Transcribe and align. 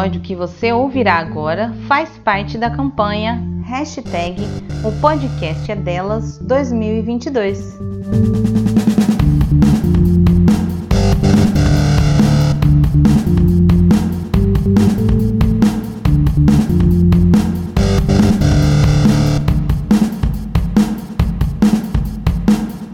episódio 0.00 0.20
que 0.20 0.34
você 0.34 0.72
ouvirá 0.72 1.16
agora 1.16 1.72
faz 1.86 2.08
parte 2.18 2.56
da 2.56 2.70
campanha 2.70 3.42
Hashtag 3.64 4.40
O 4.84 4.92
Podcast 5.00 5.70
é 5.70 5.76
Delas 5.76 6.38
2022. 6.38 7.89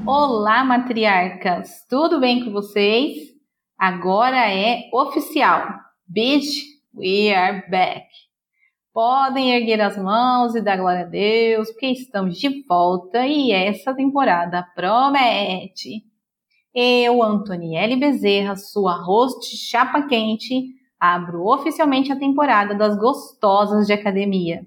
Olá, 0.07 0.65
matriarcas! 0.65 1.87
Tudo 1.89 2.21
bem 2.21 2.45
com 2.45 2.53
vocês? 2.53 3.17
Agora 3.79 4.51
é 4.51 4.89
oficial. 4.93 5.69
Bitch 6.07 6.77
We 6.95 7.35
are 7.35 7.69
back. 7.69 8.26
Podem 8.97 9.55
erguer 9.55 9.79
as 9.83 9.99
mãos 9.99 10.55
e 10.55 10.63
dar 10.63 10.79
glória 10.79 11.03
a 11.03 11.05
Deus, 11.05 11.71
porque 11.71 11.89
estamos 11.89 12.39
de 12.39 12.65
volta 12.67 13.27
e 13.27 13.53
essa 13.53 13.93
temporada 13.93 14.67
promete. 14.75 16.03
Eu, 16.75 17.23
Antonielle 17.23 17.95
Bezerra, 17.97 18.57
sua 18.57 18.95
host 18.95 19.55
chapa 19.55 20.07
quente, 20.07 20.69
abro 20.99 21.45
oficialmente 21.45 22.11
a 22.11 22.19
temporada 22.19 22.75
das 22.75 22.99
gostosas 22.99 23.87
de 23.87 23.93
academia. 23.93 24.67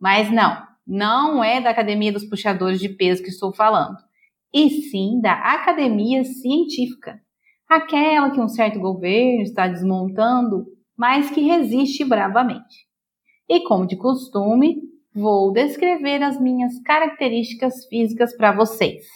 Mas 0.00 0.30
não, 0.30 0.62
não 0.86 1.42
é 1.42 1.60
da 1.60 1.70
academia 1.70 2.12
dos 2.12 2.26
puxadores 2.26 2.78
de 2.78 2.90
peso 2.90 3.24
que 3.24 3.30
estou 3.30 3.52
falando, 3.52 3.96
e 4.54 4.70
sim 4.82 5.20
da 5.20 5.32
academia 5.32 6.22
científica. 6.22 7.20
Aquela 7.68 8.30
que 8.30 8.40
um 8.40 8.48
certo 8.48 8.78
governo 8.78 9.42
está 9.42 9.66
desmontando 9.66 10.64
mas 10.98 11.30
que 11.30 11.40
resiste 11.40 12.04
bravamente. 12.04 12.87
E 13.48 13.60
como 13.64 13.86
de 13.86 13.96
costume, 13.96 14.82
vou 15.14 15.52
descrever 15.52 16.22
as 16.22 16.40
minhas 16.40 16.78
características 16.82 17.86
físicas 17.86 18.36
para 18.36 18.52
vocês. 18.52 19.06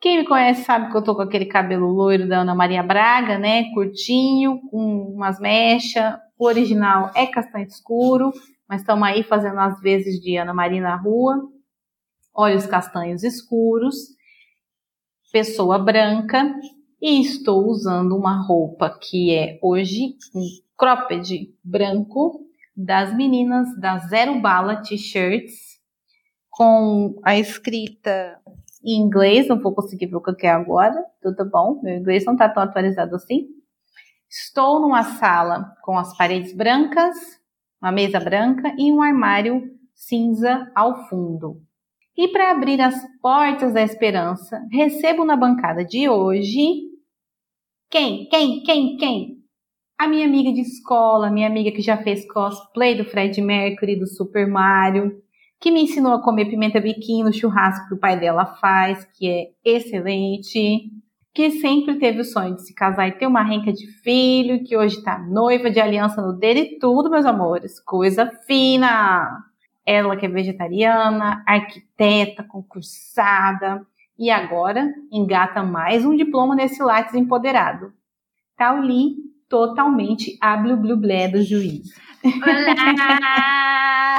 Quem 0.00 0.18
me 0.18 0.26
conhece 0.26 0.64
sabe 0.64 0.90
que 0.90 0.96
eu 0.96 1.02
tô 1.02 1.16
com 1.16 1.22
aquele 1.22 1.46
cabelo 1.46 1.86
loiro 1.86 2.28
da 2.28 2.40
Ana 2.40 2.54
Maria 2.54 2.82
Braga, 2.82 3.38
né? 3.38 3.72
Curtinho, 3.72 4.60
com 4.70 5.14
umas 5.14 5.40
mechas. 5.40 6.14
O 6.38 6.46
original 6.46 7.10
é 7.14 7.26
castanho 7.26 7.66
escuro, 7.66 8.30
mas 8.68 8.82
estamos 8.82 9.08
aí 9.08 9.22
fazendo 9.22 9.58
as 9.58 9.80
vezes 9.80 10.20
de 10.20 10.36
Ana 10.36 10.52
Maria 10.52 10.82
na 10.82 10.96
rua. 10.96 11.40
Olhos 12.34 12.66
castanhos 12.66 13.22
escuros, 13.22 13.96
pessoa 15.32 15.78
branca 15.78 16.54
e 17.00 17.20
estou 17.20 17.66
usando 17.66 18.16
uma 18.16 18.46
roupa 18.46 18.90
que 18.90 19.32
é 19.32 19.58
hoje 19.62 20.16
um 20.34 20.44
cropped 20.76 21.54
branco 21.64 22.43
das 22.76 23.14
meninas 23.14 23.68
da 23.78 23.98
Zero 23.98 24.40
Bala 24.40 24.82
T-shirts 24.82 25.74
com 26.50 27.20
a 27.24 27.36
escrita 27.36 28.38
em 28.84 29.00
inglês, 29.00 29.48
não 29.48 29.58
vou 29.58 29.74
conseguir 29.74 30.06
ver 30.06 30.16
o 30.16 30.20
que 30.20 30.46
é 30.46 30.50
agora, 30.50 31.02
tudo 31.22 31.48
bom, 31.48 31.80
meu 31.82 31.96
inglês 31.96 32.24
não 32.24 32.34
está 32.34 32.48
tão 32.48 32.62
atualizado 32.62 33.16
assim. 33.16 33.46
Estou 34.28 34.80
numa 34.80 35.02
sala 35.02 35.74
com 35.82 35.96
as 35.96 36.16
paredes 36.16 36.54
brancas, 36.54 37.16
uma 37.80 37.92
mesa 37.92 38.20
branca 38.20 38.74
e 38.78 38.92
um 38.92 39.00
armário 39.00 39.62
cinza 39.94 40.70
ao 40.74 41.08
fundo. 41.08 41.62
E 42.16 42.28
para 42.28 42.50
abrir 42.50 42.80
as 42.80 42.94
portas 43.20 43.72
da 43.72 43.82
esperança, 43.82 44.60
recebo 44.70 45.24
na 45.24 45.36
bancada 45.36 45.84
de 45.84 46.08
hoje 46.08 46.94
quem, 47.90 48.28
quem, 48.28 48.62
quem, 48.62 48.96
quem? 48.96 49.33
A 50.04 50.06
minha 50.06 50.26
amiga 50.26 50.52
de 50.52 50.60
escola, 50.60 51.30
minha 51.30 51.46
amiga 51.46 51.72
que 51.72 51.80
já 51.80 51.96
fez 51.96 52.30
cosplay 52.30 52.94
do 52.94 53.06
Fred 53.06 53.40
Mercury, 53.40 53.98
do 53.98 54.06
Super 54.06 54.46
Mario, 54.46 55.18
que 55.58 55.70
me 55.70 55.80
ensinou 55.80 56.12
a 56.12 56.22
comer 56.22 56.44
pimenta 56.44 56.78
biquinho 56.78 57.24
no 57.24 57.32
churrasco 57.32 57.88
que 57.88 57.94
o 57.94 57.98
pai 57.98 58.20
dela 58.20 58.44
faz, 58.44 59.02
que 59.14 59.26
é 59.26 59.48
excelente, 59.64 60.90
que 61.32 61.52
sempre 61.52 61.98
teve 61.98 62.20
o 62.20 62.24
sonho 62.24 62.54
de 62.54 62.66
se 62.66 62.74
casar 62.74 63.08
e 63.08 63.12
ter 63.12 63.26
uma 63.26 63.42
renca 63.42 63.72
de 63.72 63.86
filho, 64.02 64.62
que 64.62 64.76
hoje 64.76 65.02
tá 65.02 65.18
noiva 65.18 65.70
de 65.70 65.80
aliança 65.80 66.20
no 66.20 66.34
dedo 66.34 66.58
e 66.58 66.78
tudo, 66.78 67.08
meus 67.08 67.24
amores, 67.24 67.80
coisa 67.80 68.30
fina. 68.46 69.42
Ela 69.86 70.18
que 70.18 70.26
é 70.26 70.28
vegetariana, 70.28 71.42
arquiteta, 71.46 72.44
concursada, 72.44 73.80
e 74.18 74.30
agora 74.30 74.86
engata 75.10 75.62
mais 75.62 76.04
um 76.04 76.14
diploma 76.14 76.54
nesse 76.54 76.82
Lattes 76.82 77.14
empoderado. 77.14 77.90
Tauli 78.54 79.32
totalmente 79.54 80.36
a 80.40 80.56
blu 80.56 80.76
blu 80.76 80.96
blé 80.96 81.28
do 81.28 81.40
juiz. 81.40 81.86
Olá! 82.24 84.16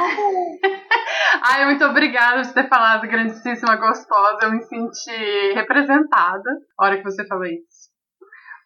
Ai, 1.44 1.66
muito 1.66 1.84
obrigada 1.84 2.42
por 2.42 2.54
ter 2.54 2.66
falado 2.70 3.06
grandíssima, 3.06 3.76
gostosa. 3.76 4.38
Eu 4.44 4.52
me 4.52 4.62
senti 4.62 5.52
representada 5.54 6.50
na 6.78 6.86
hora 6.86 6.96
que 6.96 7.04
você 7.04 7.26
falou 7.26 7.44
isso. 7.44 7.90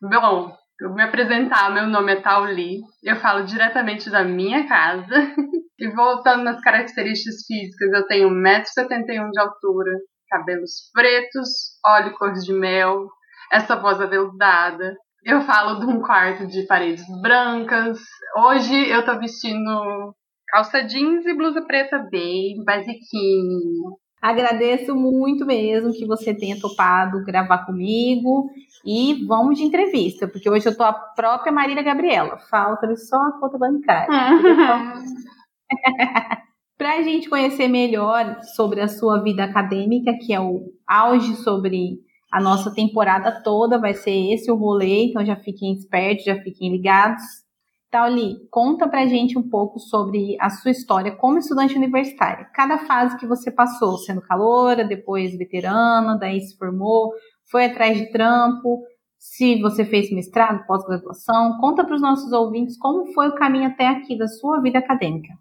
Bom, 0.00 0.56
eu 0.80 0.88
vou 0.90 0.96
me 0.96 1.02
apresentar. 1.02 1.74
Meu 1.74 1.88
nome 1.88 2.12
é 2.12 2.20
Tauli. 2.20 2.82
Eu 3.02 3.16
falo 3.16 3.44
diretamente 3.44 4.08
da 4.08 4.22
minha 4.22 4.68
casa. 4.68 5.34
E 5.82 5.88
voltando 5.88 6.44
nas 6.44 6.60
características 6.60 7.46
físicas, 7.46 7.90
eu 7.94 8.06
tenho 8.06 8.28
1,71m 8.28 9.30
de 9.30 9.40
altura, 9.40 9.90
cabelos 10.28 10.90
pretos, 10.92 11.48
olho 11.86 12.12
cor 12.18 12.34
de 12.34 12.52
mel, 12.52 13.08
essa 13.50 13.76
voz 13.76 13.98
aveludada, 13.98 14.94
eu 15.24 15.42
falo 15.42 15.80
de 15.80 15.86
um 15.86 16.00
quarto 16.00 16.46
de 16.46 16.66
paredes 16.66 17.04
brancas. 17.20 17.98
Hoje 18.36 18.88
eu 18.88 19.04
tô 19.04 19.18
vestindo 19.18 20.14
calça 20.48 20.82
jeans 20.82 21.26
e 21.26 21.34
blusa 21.34 21.62
preta 21.62 21.98
bem 22.10 22.62
basiquinho. 22.64 23.98
Agradeço 24.20 24.94
muito 24.94 25.46
mesmo 25.46 25.92
que 25.92 26.06
você 26.06 26.34
tenha 26.34 26.60
topado 26.60 27.24
gravar 27.24 27.64
comigo 27.64 28.50
e 28.84 29.24
vamos 29.26 29.58
de 29.58 29.64
entrevista, 29.64 30.28
porque 30.28 30.48
hoje 30.48 30.68
eu 30.68 30.76
tô 30.76 30.82
a 30.82 30.92
própria 30.92 31.52
Marília 31.52 31.82
Gabriela. 31.82 32.38
Falta 32.50 32.94
só 32.96 33.16
a 33.16 33.40
conta 33.40 33.58
bancária. 33.58 34.08
Para 36.76 36.94
a 36.94 37.02
gente 37.02 37.28
conhecer 37.28 37.68
melhor 37.68 38.40
sobre 38.56 38.80
a 38.80 38.88
sua 38.88 39.22
vida 39.22 39.44
acadêmica, 39.44 40.12
que 40.18 40.32
é 40.32 40.40
o 40.40 40.72
auge 40.86 41.34
sobre 41.36 41.98
a 42.30 42.40
nossa 42.40 42.72
temporada 42.72 43.42
toda 43.42 43.78
vai 43.78 43.94
ser 43.94 44.32
esse 44.32 44.50
o 44.50 44.56
rolê, 44.56 45.06
então 45.06 45.24
já 45.24 45.36
fiquem 45.36 45.74
espertos, 45.74 46.24
já 46.24 46.36
fiquem 46.42 46.70
ligados. 46.70 47.22
Tauli, 47.90 48.36
conta 48.50 48.88
pra 48.88 49.06
gente 49.06 49.36
um 49.36 49.42
pouco 49.42 49.80
sobre 49.80 50.36
a 50.40 50.48
sua 50.48 50.70
história 50.70 51.16
como 51.16 51.38
estudante 51.38 51.76
universitária. 51.76 52.48
Cada 52.54 52.78
fase 52.78 53.18
que 53.18 53.26
você 53.26 53.50
passou, 53.50 53.98
sendo 53.98 54.20
caloura, 54.20 54.84
depois 54.84 55.36
veterana, 55.36 56.16
daí 56.16 56.40
se 56.40 56.56
formou, 56.56 57.12
foi 57.50 57.64
atrás 57.64 57.98
de 57.98 58.12
trampo, 58.12 58.84
se 59.18 59.60
você 59.60 59.84
fez 59.84 60.10
mestrado, 60.12 60.64
pós-graduação. 60.66 61.58
Conta 61.58 61.84
para 61.84 61.96
os 61.96 62.00
nossos 62.00 62.32
ouvintes 62.32 62.78
como 62.78 63.12
foi 63.12 63.28
o 63.28 63.34
caminho 63.34 63.66
até 63.66 63.88
aqui 63.88 64.16
da 64.16 64.28
sua 64.28 64.60
vida 64.62 64.78
acadêmica. 64.78 65.34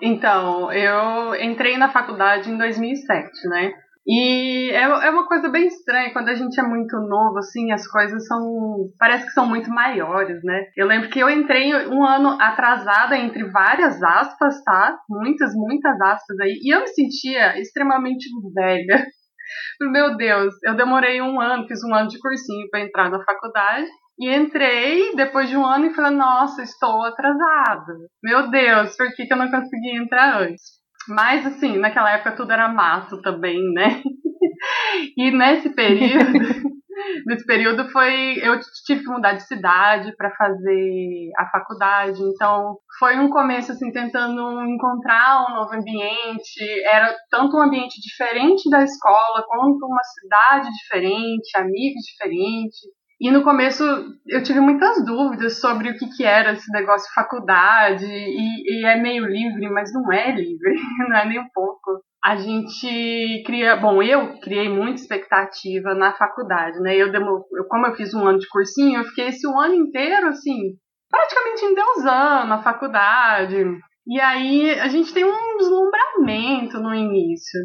Então, 0.00 0.72
eu 0.72 1.34
entrei 1.34 1.76
na 1.76 1.90
faculdade 1.90 2.48
em 2.48 2.56
2007, 2.56 3.48
né? 3.48 3.72
E 4.10 4.70
é, 4.70 4.84
é 4.84 5.10
uma 5.10 5.26
coisa 5.26 5.50
bem 5.50 5.66
estranha, 5.66 6.14
quando 6.14 6.30
a 6.30 6.34
gente 6.34 6.58
é 6.58 6.62
muito 6.62 6.96
novo, 6.96 7.36
assim, 7.36 7.70
as 7.72 7.86
coisas 7.86 8.26
são. 8.26 8.88
parece 8.98 9.26
que 9.26 9.32
são 9.32 9.46
muito 9.46 9.68
maiores, 9.68 10.42
né? 10.42 10.64
Eu 10.74 10.86
lembro 10.86 11.10
que 11.10 11.20
eu 11.20 11.28
entrei 11.28 11.74
um 11.88 12.02
ano 12.02 12.30
atrasada, 12.40 13.18
entre 13.18 13.44
várias 13.50 14.02
aspas, 14.02 14.64
tá? 14.64 14.98
Muitas, 15.10 15.52
muitas 15.54 16.00
aspas 16.00 16.40
aí, 16.40 16.58
e 16.62 16.74
eu 16.74 16.80
me 16.80 16.86
sentia 16.88 17.60
extremamente 17.60 18.26
velha. 18.54 19.04
Meu 19.92 20.16
Deus, 20.16 20.54
eu 20.64 20.74
demorei 20.74 21.20
um 21.20 21.38
ano, 21.38 21.66
fiz 21.68 21.84
um 21.84 21.94
ano 21.94 22.08
de 22.08 22.18
cursinho 22.18 22.66
para 22.70 22.80
entrar 22.80 23.10
na 23.10 23.22
faculdade. 23.22 23.88
E 24.18 24.34
entrei 24.34 25.14
depois 25.14 25.48
de 25.48 25.56
um 25.56 25.64
ano 25.64 25.86
e 25.86 25.94
falei, 25.94 26.16
nossa, 26.16 26.62
estou 26.62 27.04
atrasada. 27.04 27.92
Meu 28.22 28.50
Deus, 28.50 28.96
por 28.96 29.14
que, 29.14 29.26
que 29.26 29.32
eu 29.32 29.36
não 29.36 29.50
consegui 29.50 29.96
entrar 29.96 30.40
antes? 30.42 30.77
Mas, 31.08 31.46
assim, 31.46 31.78
naquela 31.78 32.12
época 32.12 32.36
tudo 32.36 32.52
era 32.52 32.68
mato 32.68 33.20
também, 33.22 33.60
né? 33.72 34.02
e 35.16 35.30
nesse 35.30 35.74
período, 35.74 36.32
nesse 37.26 37.46
período 37.46 37.88
foi 37.90 38.38
eu 38.42 38.58
tive 38.84 39.02
que 39.02 39.10
mudar 39.10 39.32
de 39.32 39.46
cidade 39.46 40.14
para 40.16 40.30
fazer 40.36 41.30
a 41.38 41.46
faculdade, 41.50 42.20
então 42.22 42.76
foi 42.98 43.18
um 43.18 43.30
começo 43.30 43.72
assim 43.72 43.90
tentando 43.92 44.62
encontrar 44.66 45.46
um 45.48 45.54
novo 45.54 45.74
ambiente, 45.74 46.64
era 46.90 47.14
tanto 47.30 47.56
um 47.56 47.62
ambiente 47.62 48.00
diferente 48.00 48.68
da 48.68 48.82
escola 48.82 49.44
quanto 49.46 49.86
uma 49.86 50.02
cidade 50.02 50.68
diferente, 50.70 51.56
amigos 51.56 52.02
diferentes. 52.02 52.97
E 53.20 53.30
no 53.30 53.42
começo 53.42 53.82
eu 54.26 54.42
tive 54.42 54.60
muitas 54.60 55.04
dúvidas 55.04 55.60
sobre 55.60 55.90
o 55.90 55.98
que, 55.98 56.08
que 56.16 56.24
era 56.24 56.52
esse 56.52 56.70
negócio 56.72 57.12
faculdade, 57.14 58.06
e, 58.06 58.80
e 58.80 58.86
é 58.86 58.96
meio 58.96 59.26
livre, 59.26 59.68
mas 59.70 59.92
não 59.92 60.12
é 60.12 60.30
livre, 60.36 60.74
não 61.08 61.16
é 61.16 61.28
nem 61.28 61.40
um 61.40 61.48
pouco 61.52 62.02
a 62.22 62.36
gente 62.36 63.42
cria, 63.46 63.76
bom, 63.76 64.02
eu 64.02 64.38
criei 64.40 64.68
muita 64.68 65.00
expectativa 65.00 65.94
na 65.94 66.12
faculdade, 66.12 66.78
né? 66.80 66.96
Eu, 66.96 67.12
demo, 67.12 67.44
eu 67.52 67.64
como 67.68 67.86
eu 67.86 67.94
fiz 67.94 68.12
um 68.12 68.26
ano 68.26 68.38
de 68.38 68.48
cursinho, 68.48 69.00
eu 69.00 69.04
fiquei 69.04 69.28
esse 69.28 69.46
ano 69.46 69.74
inteiro 69.74 70.28
assim, 70.28 70.74
praticamente 71.08 71.64
endeusando 71.64 72.52
a 72.52 72.62
faculdade. 72.62 73.64
E 74.06 74.20
aí 74.20 74.78
a 74.80 74.88
gente 74.88 75.12
tem 75.14 75.24
um 75.24 75.56
deslumbramento 75.58 76.80
no 76.80 76.94
início. 76.94 77.60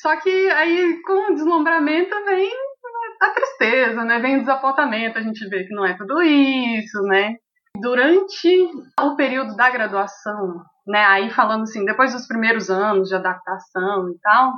Só 0.00 0.16
que 0.16 0.30
aí 0.50 1.00
com 1.02 1.30
o 1.30 1.34
deslumbramento 1.34 2.14
vem 2.24 2.50
a 3.24 3.30
tristeza, 3.30 4.04
né? 4.04 4.18
Vem 4.18 4.36
o 4.36 4.40
desapontamento, 4.40 5.18
a 5.18 5.22
gente 5.22 5.46
vê 5.48 5.64
que 5.64 5.74
não 5.74 5.84
é 5.84 5.96
tudo 5.96 6.20
isso, 6.22 7.02
né? 7.02 7.36
Durante 7.80 8.68
o 9.00 9.16
período 9.16 9.56
da 9.56 9.70
graduação, 9.70 10.62
né? 10.86 11.04
Aí 11.04 11.30
falando 11.30 11.62
assim, 11.62 11.84
depois 11.84 12.12
dos 12.12 12.26
primeiros 12.26 12.70
anos 12.70 13.08
de 13.08 13.14
adaptação 13.14 14.10
e 14.10 14.18
tal, 14.20 14.52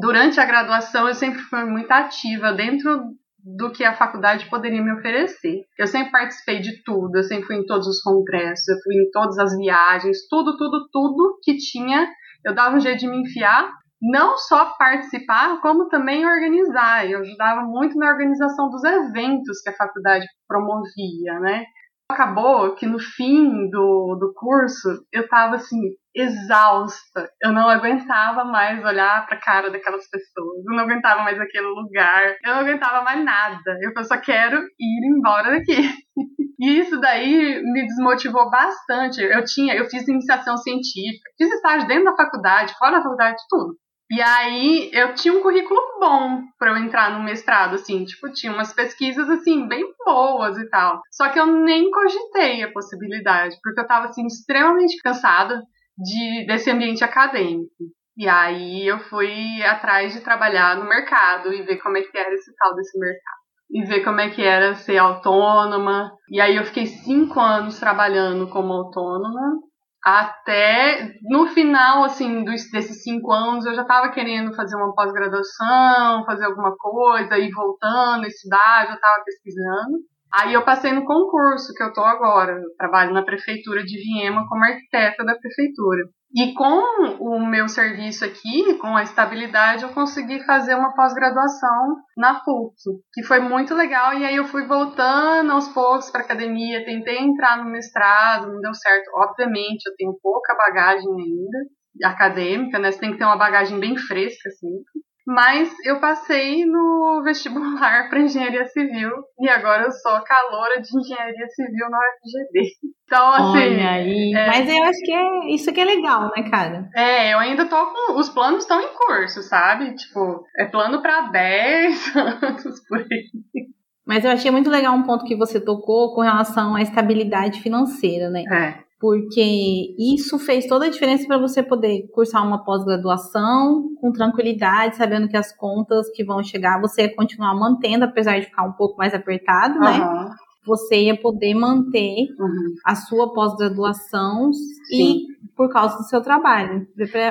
durante 0.00 0.38
a 0.40 0.44
graduação 0.44 1.08
eu 1.08 1.14
sempre 1.14 1.40
fui 1.42 1.64
muito 1.64 1.90
ativa 1.90 2.52
dentro 2.52 3.14
do 3.56 3.70
que 3.70 3.84
a 3.84 3.96
faculdade 3.96 4.48
poderia 4.50 4.82
me 4.82 4.92
oferecer. 4.92 5.62
Eu 5.78 5.86
sempre 5.86 6.12
participei 6.12 6.60
de 6.60 6.82
tudo, 6.82 7.16
eu 7.16 7.22
sempre 7.22 7.46
fui 7.46 7.56
em 7.56 7.66
todos 7.66 7.86
os 7.86 8.02
congressos, 8.02 8.68
eu 8.68 8.76
fui 8.82 8.94
em 8.94 9.10
todas 9.10 9.38
as 9.38 9.56
viagens, 9.56 10.26
tudo, 10.28 10.56
tudo, 10.56 10.88
tudo 10.92 11.38
que 11.42 11.56
tinha, 11.56 12.08
eu 12.44 12.54
dava 12.54 12.76
um 12.76 12.80
jeito 12.80 12.98
de 12.98 13.08
me 13.08 13.22
enfiar, 13.22 13.72
não 14.00 14.36
só 14.38 14.76
participar, 14.78 15.60
como 15.60 15.88
também 15.88 16.26
organizar. 16.26 17.08
Eu 17.08 17.20
ajudava 17.20 17.62
muito 17.62 17.96
na 17.96 18.10
organização 18.10 18.70
dos 18.70 18.84
eventos 18.84 19.60
que 19.62 19.70
a 19.70 19.76
faculdade 19.76 20.26
promovia, 20.46 21.40
né? 21.40 21.64
acabou 22.10 22.74
que 22.74 22.86
no 22.86 22.98
fim 22.98 23.68
do, 23.68 24.16
do 24.18 24.32
curso 24.34 24.88
eu 25.12 25.28
tava 25.28 25.56
assim, 25.56 25.78
exausta. 26.14 27.30
Eu 27.42 27.52
não 27.52 27.68
aguentava 27.68 28.44
mais 28.44 28.82
olhar 28.84 29.26
pra 29.26 29.38
cara 29.38 29.70
daquelas 29.70 30.08
pessoas. 30.08 30.64
Eu 30.66 30.74
não 30.74 30.84
aguentava 30.84 31.22
mais 31.22 31.38
aquele 31.38 31.66
lugar. 31.66 32.36
Eu 32.44 32.54
não 32.54 32.60
aguentava 32.60 33.04
mais 33.04 33.22
nada. 33.22 33.78
Eu 33.82 34.04
só 34.04 34.16
quero 34.18 34.56
ir 34.56 35.16
embora 35.16 35.50
daqui. 35.50 35.76
E 36.60 36.80
isso 36.80 36.98
daí 36.98 37.62
me 37.62 37.86
desmotivou 37.86 38.50
bastante. 38.50 39.22
Eu 39.22 39.44
tinha, 39.44 39.76
eu 39.76 39.84
fiz 39.84 40.08
iniciação 40.08 40.56
científica, 40.56 41.30
fiz 41.38 41.52
estágio 41.52 41.86
dentro 41.86 42.06
da 42.06 42.16
faculdade, 42.16 42.74
fora 42.76 42.96
da 42.96 43.02
faculdade, 43.04 43.36
tudo. 43.48 43.76
E 44.10 44.22
aí 44.22 44.90
eu 44.94 45.14
tinha 45.14 45.34
um 45.34 45.42
currículo 45.42 45.78
bom 46.00 46.42
para 46.58 46.70
eu 46.70 46.78
entrar 46.78 47.10
no 47.10 47.22
mestrado, 47.22 47.74
assim, 47.74 48.04
tipo, 48.04 48.32
tinha 48.32 48.52
umas 48.52 48.72
pesquisas 48.72 49.28
assim 49.28 49.68
bem 49.68 49.84
boas 50.04 50.56
e 50.56 50.68
tal. 50.70 51.02
Só 51.10 51.28
que 51.28 51.38
eu 51.38 51.46
nem 51.46 51.90
cogitei 51.90 52.62
a 52.62 52.72
possibilidade, 52.72 53.56
porque 53.62 53.80
eu 53.80 53.86
tava 53.86 54.06
assim 54.06 54.26
extremamente 54.26 54.96
cansada 55.02 55.62
de 55.96 56.46
desse 56.46 56.70
ambiente 56.70 57.04
acadêmico. 57.04 57.70
E 58.16 58.26
aí 58.26 58.86
eu 58.86 58.98
fui 58.98 59.62
atrás 59.62 60.14
de 60.14 60.20
trabalhar 60.22 60.76
no 60.76 60.88
mercado 60.88 61.52
e 61.52 61.62
ver 61.62 61.76
como 61.76 61.98
é 61.98 62.02
que 62.02 62.16
era 62.16 62.32
esse 62.34 62.52
tal 62.56 62.74
desse 62.74 62.98
mercado. 62.98 63.38
E 63.70 63.84
ver 63.84 64.02
como 64.02 64.20
é 64.20 64.30
que 64.30 64.42
era 64.42 64.74
ser 64.74 64.96
autônoma. 64.96 66.10
E 66.30 66.40
aí 66.40 66.56
eu 66.56 66.64
fiquei 66.64 66.86
cinco 66.86 67.38
anos 67.38 67.78
trabalhando 67.78 68.48
como 68.48 68.72
autônoma 68.72 69.67
até 70.04 71.14
no 71.22 71.48
final 71.48 72.04
assim 72.04 72.44
dos, 72.44 72.70
desses 72.70 73.02
cinco 73.02 73.32
anos 73.32 73.66
eu 73.66 73.74
já 73.74 73.82
estava 73.82 74.10
querendo 74.10 74.54
fazer 74.54 74.76
uma 74.76 74.94
pós-graduação, 74.94 76.24
fazer 76.24 76.44
alguma 76.44 76.76
coisa, 76.76 77.38
ir 77.38 77.50
voltando, 77.50 78.26
estudar, 78.26 78.86
já 78.86 78.94
estava 78.94 79.24
pesquisando. 79.24 79.98
Aí 80.32 80.52
eu 80.52 80.64
passei 80.64 80.92
no 80.92 81.04
concurso 81.04 81.72
que 81.74 81.82
eu 81.82 81.92
tô 81.92 82.02
agora. 82.02 82.52
Eu 82.52 82.76
trabalho 82.76 83.12
na 83.14 83.24
prefeitura 83.24 83.82
de 83.82 83.96
Viema 83.96 84.46
como 84.48 84.64
arquiteta 84.64 85.24
da 85.24 85.34
prefeitura. 85.34 86.02
E 86.34 86.52
com 86.52 86.82
o 87.20 87.46
meu 87.46 87.68
serviço 87.68 88.22
aqui, 88.24 88.74
com 88.74 88.94
a 88.94 89.02
estabilidade, 89.02 89.82
eu 89.82 89.94
consegui 89.94 90.44
fazer 90.44 90.74
uma 90.74 90.94
pós-graduação 90.94 91.96
na 92.16 92.44
FUC, 92.44 92.74
que 93.14 93.22
foi 93.22 93.40
muito 93.40 93.74
legal. 93.74 94.12
E 94.12 94.26
aí 94.26 94.36
eu 94.36 94.44
fui 94.44 94.66
voltando 94.66 95.50
aos 95.50 95.68
poucos 95.68 96.10
para 96.10 96.20
academia, 96.20 96.84
tentei 96.84 97.18
entrar 97.18 97.56
no 97.64 97.70
mestrado, 97.70 98.52
não 98.52 98.60
deu 98.60 98.74
certo. 98.74 99.10
Obviamente, 99.14 99.86
eu 99.86 99.96
tenho 99.96 100.18
pouca 100.22 100.54
bagagem 100.54 101.08
ainda 101.08 101.58
acadêmica, 102.04 102.78
né? 102.78 102.92
Você 102.92 103.00
tem 103.00 103.12
que 103.12 103.18
ter 103.18 103.24
uma 103.24 103.36
bagagem 103.38 103.80
bem 103.80 103.96
fresca, 103.96 104.48
assim. 104.48 104.82
Mas 105.28 105.70
eu 105.84 106.00
passei 106.00 106.64
no 106.64 107.20
vestibular 107.22 108.08
para 108.08 108.18
engenharia 108.18 108.64
civil 108.64 109.10
e 109.38 109.46
agora 109.46 109.82
eu 109.82 109.90
sou 109.90 110.18
caloura 110.22 110.80
de 110.80 110.88
engenharia 110.98 111.46
civil 111.48 111.90
na 111.90 111.98
UFGD. 111.98 112.70
Então, 113.04 113.32
assim. 113.32 113.58
Olha 113.58 113.90
aí. 113.90 114.32
É... 114.34 114.46
Mas 114.46 114.70
eu 114.70 114.82
acho 114.84 114.98
que 115.04 115.12
é 115.12 115.52
isso 115.52 115.70
que 115.70 115.80
é 115.82 115.84
legal, 115.84 116.30
né, 116.34 116.48
cara? 116.50 116.88
É, 116.96 117.34
eu 117.34 117.38
ainda 117.40 117.66
tô 117.66 117.76
com. 117.76 118.18
Os 118.18 118.30
planos 118.30 118.62
estão 118.62 118.80
em 118.80 118.88
curso, 118.88 119.42
sabe? 119.42 119.94
Tipo, 119.96 120.46
é 120.56 120.64
plano 120.64 121.02
para 121.02 121.28
10 121.28 122.16
anos 122.16 122.80
por 122.88 122.98
aí. 122.98 123.68
Mas 124.06 124.24
eu 124.24 124.30
achei 124.30 124.50
muito 124.50 124.70
legal 124.70 124.94
um 124.94 125.02
ponto 125.02 125.26
que 125.26 125.36
você 125.36 125.60
tocou 125.60 126.14
com 126.14 126.22
relação 126.22 126.74
à 126.74 126.80
estabilidade 126.80 127.60
financeira, 127.60 128.30
né? 128.30 128.44
É 128.50 128.87
porque 129.00 129.94
isso 129.96 130.38
fez 130.38 130.66
toda 130.66 130.86
a 130.86 130.90
diferença 130.90 131.26
para 131.26 131.38
você 131.38 131.62
poder 131.62 132.08
cursar 132.12 132.44
uma 132.44 132.64
pós-graduação 132.64 133.94
com 134.00 134.12
tranquilidade, 134.12 134.96
sabendo 134.96 135.28
que 135.28 135.36
as 135.36 135.56
contas 135.56 136.10
que 136.10 136.24
vão 136.24 136.42
chegar 136.42 136.80
você 136.80 137.02
ia 137.02 137.14
continuar 137.14 137.54
mantendo, 137.54 138.04
apesar 138.04 138.38
de 138.40 138.46
ficar 138.46 138.64
um 138.64 138.72
pouco 138.72 138.96
mais 138.96 139.14
apertado, 139.14 139.74
uhum. 139.74 139.80
né? 139.80 140.30
Você 140.66 141.04
ia 141.04 141.16
poder 141.16 141.54
manter 141.54 142.26
uhum. 142.38 142.74
a 142.84 142.94
sua 142.94 143.32
pós-graduação 143.32 144.50
e 144.92 145.28
por 145.56 145.70
causa 145.70 145.96
do 145.96 146.04
seu 146.04 146.20
trabalho. 146.20 146.86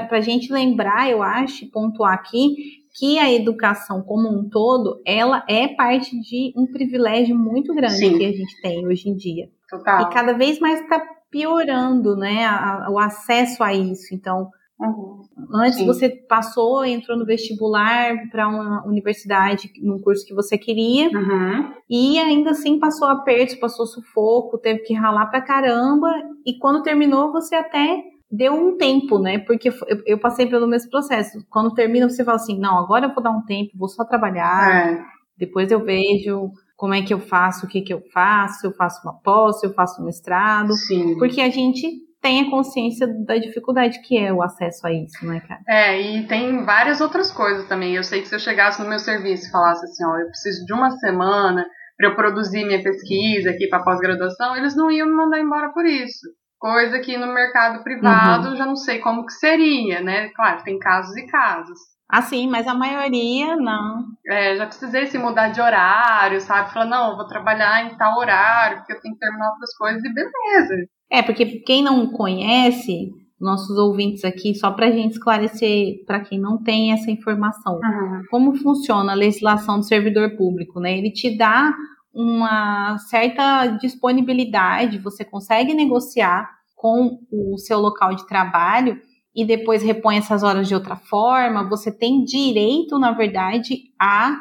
Para 0.07 0.17
a 0.17 0.21
gente 0.21 0.51
lembrar, 0.51 1.09
eu 1.09 1.21
acho, 1.21 1.69
pontuar 1.69 2.13
aqui, 2.13 2.55
que 2.97 3.19
a 3.19 3.31
educação 3.31 4.01
como 4.01 4.27
um 4.27 4.49
todo, 4.49 5.01
ela 5.05 5.43
é 5.47 5.67
parte 5.67 6.19
de 6.19 6.51
um 6.57 6.65
privilégio 6.65 7.37
muito 7.37 7.73
grande 7.75 7.97
Sim. 7.97 8.17
que 8.17 8.25
a 8.25 8.31
gente 8.31 8.61
tem 8.61 8.87
hoje 8.87 9.09
em 9.09 9.15
dia. 9.15 9.49
Total. 9.69 10.01
E 10.01 10.13
cada 10.13 10.33
vez 10.33 10.59
mais 10.59 10.81
está 10.81 10.99
piorando, 11.29 12.15
né, 12.15 12.45
a, 12.45 12.87
o 12.89 12.99
acesso 12.99 13.63
a 13.63 13.73
isso. 13.73 14.13
Então, 14.13 14.49
uhum. 14.79 15.21
antes 15.53 15.79
Sim. 15.79 15.85
você 15.85 16.09
passou, 16.09 16.85
entrou 16.85 17.17
no 17.17 17.25
vestibular 17.25 18.15
para 18.31 18.47
uma 18.47 18.85
universidade, 18.85 19.69
num 19.81 19.99
curso 19.99 20.25
que 20.25 20.33
você 20.33 20.57
queria, 20.57 21.09
uhum. 21.09 21.73
e 21.89 22.17
ainda 22.19 22.51
assim 22.51 22.79
passou 22.79 23.07
aperto, 23.07 23.59
passou 23.59 23.85
sufoco, 23.85 24.57
teve 24.57 24.79
que 24.79 24.93
ralar 24.93 25.27
pra 25.27 25.41
caramba, 25.41 26.09
e 26.45 26.57
quando 26.57 26.83
terminou 26.83 27.31
você 27.31 27.55
até 27.55 28.03
deu 28.31 28.53
um 28.53 28.77
tempo, 28.77 29.19
né? 29.19 29.39
Porque 29.39 29.69
eu, 29.69 30.03
eu, 30.05 30.19
passei 30.19 30.45
pelo 30.47 30.67
mesmo 30.67 30.91
processo. 30.91 31.45
Quando 31.49 31.73
termina, 31.73 32.09
você 32.09 32.23
fala 32.23 32.35
assim: 32.35 32.59
não, 32.59 32.77
agora 32.77 33.05
eu 33.05 33.13
vou 33.13 33.23
dar 33.23 33.31
um 33.31 33.45
tempo, 33.45 33.71
vou 33.77 33.87
só 33.87 34.03
trabalhar, 34.03 34.91
é. 34.91 35.01
depois 35.37 35.71
eu 35.71 35.83
vejo 35.83 36.51
como 36.77 36.93
é 36.93 37.01
que 37.01 37.13
eu 37.13 37.19
faço, 37.19 37.65
o 37.65 37.69
que 37.69 37.81
que 37.81 37.93
eu 37.93 38.01
faço, 38.13 38.67
eu 38.67 38.71
faço 38.71 39.01
uma 39.03 39.19
pós, 39.21 39.61
eu 39.63 39.73
faço 39.73 39.99
um 39.99 40.05
mestrado, 40.05 40.71
Sim. 40.73 41.17
porque 41.17 41.41
a 41.41 41.49
gente 41.49 41.87
tem 42.21 42.41
a 42.41 42.49
consciência 42.49 43.07
da 43.25 43.37
dificuldade 43.37 43.99
que 44.01 44.15
é 44.15 44.31
o 44.31 44.43
acesso 44.43 44.85
a 44.85 44.93
isso, 44.93 45.25
né, 45.25 45.39
cara? 45.39 45.59
É, 45.67 45.99
e 45.99 46.27
tem 46.27 46.63
várias 46.63 47.01
outras 47.01 47.31
coisas 47.31 47.67
também. 47.67 47.95
Eu 47.95 48.03
sei 48.03 48.21
que 48.21 48.27
se 48.27 48.35
eu 48.35 48.39
chegasse 48.39 48.81
no 48.81 48.89
meu 48.89 48.99
serviço 48.99 49.47
e 49.47 49.51
falasse 49.51 49.83
assim, 49.85 50.05
ó, 50.05 50.17
eu 50.19 50.27
preciso 50.27 50.63
de 50.65 50.73
uma 50.73 50.91
semana 50.91 51.65
para 51.97 52.09
eu 52.09 52.15
produzir 52.15 52.63
minha 52.63 52.81
pesquisa 52.81 53.49
aqui 53.49 53.67
para 53.67 53.83
pós-graduação, 53.83 54.55
eles 54.55 54.75
não 54.75 54.91
iam 54.91 55.07
me 55.07 55.15
mandar 55.15 55.39
embora 55.39 55.71
por 55.73 55.85
isso. 55.85 56.27
Coisa 56.59 56.99
que 56.99 57.17
no 57.17 57.33
mercado 57.33 57.83
privado 57.83 58.49
uhum. 58.49 58.55
já 58.55 58.65
não 58.65 58.75
sei 58.75 58.99
como 58.99 59.25
que 59.25 59.33
seria, 59.33 60.01
né? 60.01 60.29
Claro, 60.35 60.63
tem 60.63 60.77
casos 60.77 61.15
e 61.17 61.25
casos. 61.25 61.79
Assim, 62.09 62.47
mas 62.47 62.65
a 62.67 62.73
maioria 62.73 63.57
não. 63.57 64.05
É, 64.25 64.55
já 64.55 64.65
precisei 64.65 65.07
se 65.07 65.17
mudar 65.17 65.49
de 65.49 65.59
horário, 65.59 66.39
sabe? 66.39 66.71
Falar, 66.71 66.85
não, 66.85 67.11
eu 67.11 67.17
vou 67.17 67.27
trabalhar 67.27 67.85
em 67.85 67.97
tal 67.97 68.17
horário, 68.17 68.77
porque 68.77 68.93
eu 68.93 69.01
tenho 69.01 69.13
que 69.13 69.19
terminar 69.19 69.51
outras 69.51 69.75
coisas 69.75 70.01
e 70.03 70.13
beleza. 70.13 70.87
É, 71.11 71.21
porque 71.21 71.45
quem 71.65 71.83
não 71.83 72.07
conhece, 72.07 73.11
nossos 73.39 73.77
ouvintes 73.77 74.23
aqui, 74.23 74.55
só 74.55 74.71
para 74.71 74.87
a 74.87 74.91
gente 74.91 75.13
esclarecer 75.13 76.05
para 76.05 76.21
quem 76.21 76.39
não 76.39 76.61
tem 76.63 76.93
essa 76.93 77.11
informação, 77.11 77.75
uhum. 77.75 78.21
como 78.29 78.55
funciona 78.55 79.11
a 79.11 79.15
legislação 79.15 79.79
do 79.79 79.85
servidor 79.85 80.37
público, 80.37 80.79
né? 80.79 80.97
Ele 80.97 81.11
te 81.11 81.37
dá 81.37 81.73
uma 82.13 82.97
certa 83.09 83.67
disponibilidade, 83.67 84.97
você 84.97 85.25
consegue 85.25 85.73
negociar 85.73 86.49
com 86.73 87.19
o 87.31 87.57
seu 87.57 87.79
local 87.79 88.15
de 88.15 88.25
trabalho 88.27 88.99
e 89.37 89.45
depois 89.45 89.83
repõe 89.83 90.17
essas 90.17 90.41
horas 90.41 90.67
de 90.67 90.73
outra 90.73 90.95
forma, 90.95 91.69
você 91.69 91.91
tem 91.91 92.23
direito, 92.23 92.97
na 92.97 93.11
verdade, 93.11 93.83
a 93.99 94.35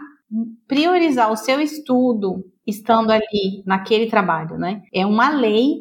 priorizar 0.66 1.30
o 1.30 1.36
seu 1.36 1.60
estudo 1.60 2.42
estando 2.66 3.10
ali 3.10 3.62
naquele 3.66 4.06
trabalho, 4.06 4.56
né? 4.56 4.80
É 4.92 5.04
uma 5.04 5.28
lei, 5.28 5.74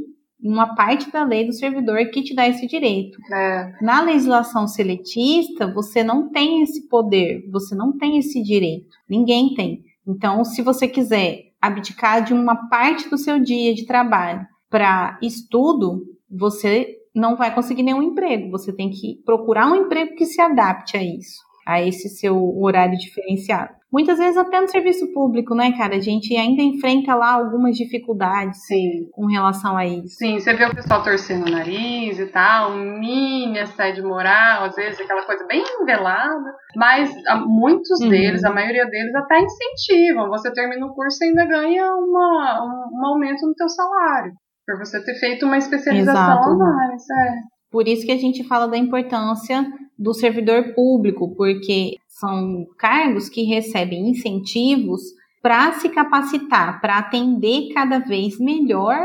uma 0.43 0.75
parte 0.75 1.10
da 1.10 1.24
lei 1.24 1.45
do 1.45 1.53
servidor 1.53 1.98
que 2.12 2.24
te 2.24 2.36
dá 2.36 2.45
esse 2.45 2.67
direito. 2.67 3.17
É. 3.34 3.72
Na 3.81 4.01
legislação 4.01 4.67
seletista, 4.67 5.74
você 5.74 6.03
não 6.03 6.29
tem 6.29 6.62
esse 6.62 6.89
poder, 6.89 7.50
você 7.50 7.74
não 7.74 7.98
tem 7.98 8.17
esse 8.17 8.43
direito. 8.43 8.98
Ninguém 9.10 9.53
tem. 9.53 9.81
Então, 10.05 10.43
se 10.43 10.62
você 10.62 10.89
quiser 10.89 11.53
abdicar 11.62 12.22
de 12.22 12.34
uma 12.34 12.67
parte 12.67 13.10
do 13.10 13.17
seu 13.17 13.39
dia 13.39 13.74
de 13.74 13.86
trabalho 13.86 14.45
para 14.69 15.17
estudo, 15.22 16.03
você 16.29 16.98
não 17.15 17.36
vai 17.36 17.53
conseguir 17.53 17.84
nenhum 17.84 18.03
emprego. 18.03 18.51
Você 18.51 18.74
tem 18.75 18.89
que 18.89 19.22
procurar 19.25 19.67
um 19.67 19.75
emprego 19.75 20.15
que 20.15 20.25
se 20.25 20.41
adapte 20.41 20.98
a 20.98 21.03
isso, 21.03 21.39
a 21.65 21.81
esse 21.81 22.10
seu 22.10 22.38
horário 22.60 22.98
diferenciado. 22.98 23.74
Muitas 23.91 24.17
vezes 24.17 24.36
até 24.36 24.60
no 24.60 24.67
serviço 24.67 25.13
público, 25.13 25.55
né, 25.55 25.72
cara? 25.77 25.95
A 25.95 26.01
gente 26.01 26.36
ainda 26.36 26.62
enfrenta 26.62 27.15
lá 27.15 27.31
algumas 27.36 27.77
dificuldades 27.77 28.60
Sim. 28.67 29.07
com 29.13 29.25
relação 29.25 29.77
a 29.77 29.86
isso. 29.86 30.17
Sim, 30.17 30.38
você 30.38 30.53
vê 30.53 30.65
o 30.65 30.75
pessoal 30.75 31.01
torcendo 31.01 31.48
o 31.48 31.51
nariz 31.51 32.19
e 32.19 32.25
tal, 32.25 32.72
um 32.72 33.00
mini 33.00 33.57
assédio 33.57 34.05
moral, 34.05 34.65
às 34.65 34.75
vezes 34.75 35.00
aquela 35.00 35.25
coisa 35.25 35.45
bem 35.48 35.63
velada. 35.86 36.43
Mas 36.75 37.10
muitos 37.45 38.01
Uhum. 38.01 38.10
deles, 38.10 38.43
a 38.43 38.51
maioria 38.51 38.86
deles, 38.86 39.15
até 39.15 39.39
incentivam. 39.39 40.27
Você 40.27 40.51
termina 40.51 40.86
o 40.86 40.93
curso 40.93 41.24
e 41.24 41.27
ainda 41.29 41.45
ganha 41.45 41.86
uma, 41.95 42.65
um, 42.65 43.00
um 43.00 43.05
aumento 43.05 43.48
no 43.48 43.55
teu 43.55 43.69
salário. 43.69 44.34
Por 44.65 44.77
você 44.79 45.03
ter 45.03 45.15
feito 45.19 45.45
uma 45.45 45.57
especialização 45.57 46.24
Exato. 46.24 46.57
mais. 46.57 47.01
É. 47.10 47.55
Por 47.72 47.88
isso 47.88 48.05
que 48.05 48.12
a 48.12 48.17
gente 48.17 48.43
fala 48.43 48.67
da 48.67 48.77
importância 48.77 49.65
do 49.98 50.13
servidor 50.13 50.74
público, 50.74 51.36
porque 51.36 51.95
são 52.07 52.65
cargos 52.77 53.29
que 53.29 53.43
recebem 53.43 54.10
incentivos 54.10 55.01
para 55.41 55.74
se 55.74 55.89
capacitar, 55.89 56.81
para 56.81 56.98
atender 56.98 57.74
cada 57.74 58.00
vez 58.00 58.39
melhor 58.39 58.98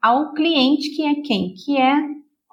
ao 0.00 0.32
cliente 0.32 0.90
que 0.94 1.04
é 1.04 1.14
quem? 1.22 1.54
Que 1.54 1.76
é 1.76 1.94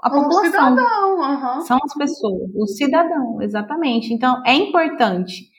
a 0.02 0.08
O 0.08 0.12
população. 0.24 0.70
cidadão, 0.70 1.22
aham. 1.24 1.62
São 1.62 1.78
as 1.84 1.94
pessoas, 1.94 2.50
o 2.56 2.66
cidadão, 2.68 3.42
exatamente. 3.42 4.14
Então, 4.14 4.42
é 4.46 4.54
importante 4.56 5.50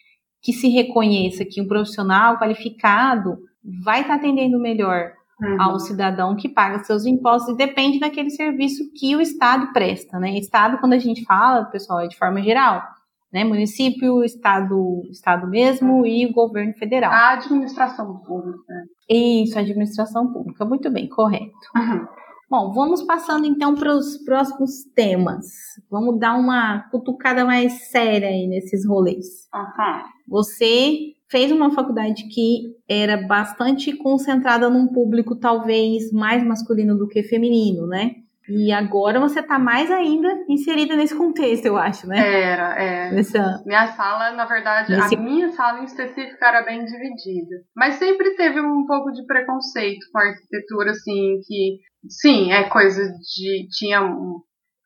que 0.43 0.53
se 0.53 0.69
reconheça 0.69 1.45
que 1.45 1.61
um 1.61 1.69
profissional 1.69 2.39
qualificado 2.39 3.37
vai 3.85 4.01
estar 4.01 4.15
atendendo 4.15 4.59
melhor 4.59 5.13
Uhum. 5.43 5.57
ao 5.61 5.79
cidadão 5.79 6.37
que 6.37 6.49
paga 6.49 6.85
seus 6.85 7.07
impostos 7.07 7.55
e 7.55 7.57
depende 7.57 7.99
daquele 7.99 8.29
serviço 8.31 8.85
que 8.95 9.17
o 9.17 9.21
Estado 9.21 9.73
presta, 9.73 10.19
né? 10.19 10.37
Estado, 10.39 10.79
quando 10.79 10.93
a 10.93 10.99
gente 10.99 11.25
fala, 11.25 11.65
pessoal, 11.65 12.01
é 12.01 12.09
de 12.09 12.19
forma 12.19 12.43
geral, 12.43 12.83
né? 13.33 13.43
Município, 13.43 14.23
Estado, 14.23 15.03
Estado 15.11 15.49
mesmo 15.49 16.07
e 16.07 16.27
o 16.27 16.33
governo 16.33 16.75
federal. 16.75 17.11
A 17.11 17.33
administração 17.33 18.19
pública. 18.19 18.75
Isso, 19.09 19.59
administração 19.59 20.33
pública. 20.33 20.65
Muito 20.65 20.91
bem, 20.91 21.09
correto. 21.09 21.51
Uhum. 21.75 22.07
Bom, 22.51 22.73
vamos 22.73 23.05
passando 23.05 23.47
então 23.47 23.77
para 23.77 23.95
os 23.95 24.19
próximos 24.25 24.83
temas. 24.95 25.47
Vamos 25.89 26.19
dar 26.19 26.35
uma 26.35 26.81
cutucada 26.91 27.45
mais 27.45 27.89
séria 27.91 28.29
aí 28.29 28.49
nesses 28.49 28.85
rolês. 28.85 29.49
Aham. 29.55 30.03
Você 30.29 31.15
fez 31.31 31.53
uma 31.53 31.71
faculdade 31.73 32.25
que 32.29 32.75
era 32.89 33.17
bastante 33.17 33.97
concentrada 33.97 34.69
num 34.69 34.89
público 34.89 35.37
talvez 35.37 36.13
mais 36.13 36.43
masculino 36.45 36.97
do 36.99 37.09
que 37.09 37.23
feminino, 37.23 37.87
né? 37.87 38.17
E 38.49 38.73
agora 38.73 39.21
você 39.21 39.41
tá 39.41 39.61
mais 39.61 39.89
ainda 39.93 40.29
inserida 40.49 40.97
nesse 40.97 41.17
contexto, 41.17 41.67
eu 41.67 41.77
acho, 41.77 42.09
né? 42.09 42.19
Era, 42.43 42.83
é. 42.83 43.13
Nessa... 43.13 43.63
Minha 43.65 43.87
sala, 43.93 44.33
na 44.33 44.45
verdade, 44.45 44.91
Nesse- 44.93 45.15
a 45.15 45.21
minha 45.21 45.53
sala 45.53 45.79
em 45.81 45.85
específico 45.85 46.45
era 46.45 46.63
bem 46.63 46.85
dividida. 46.85 47.63
Mas 47.77 47.95
sempre 47.95 48.35
teve 48.35 48.61
um 48.61 48.85
pouco 48.87 49.13
de 49.13 49.25
preconceito 49.25 50.05
com 50.13 50.19
a 50.19 50.23
arquitetura, 50.23 50.91
assim, 50.91 51.39
que, 51.47 51.79
sim, 52.09 52.51
é 52.53 52.65
coisa 52.69 53.05
de. 53.05 53.69
Tinha. 53.71 54.01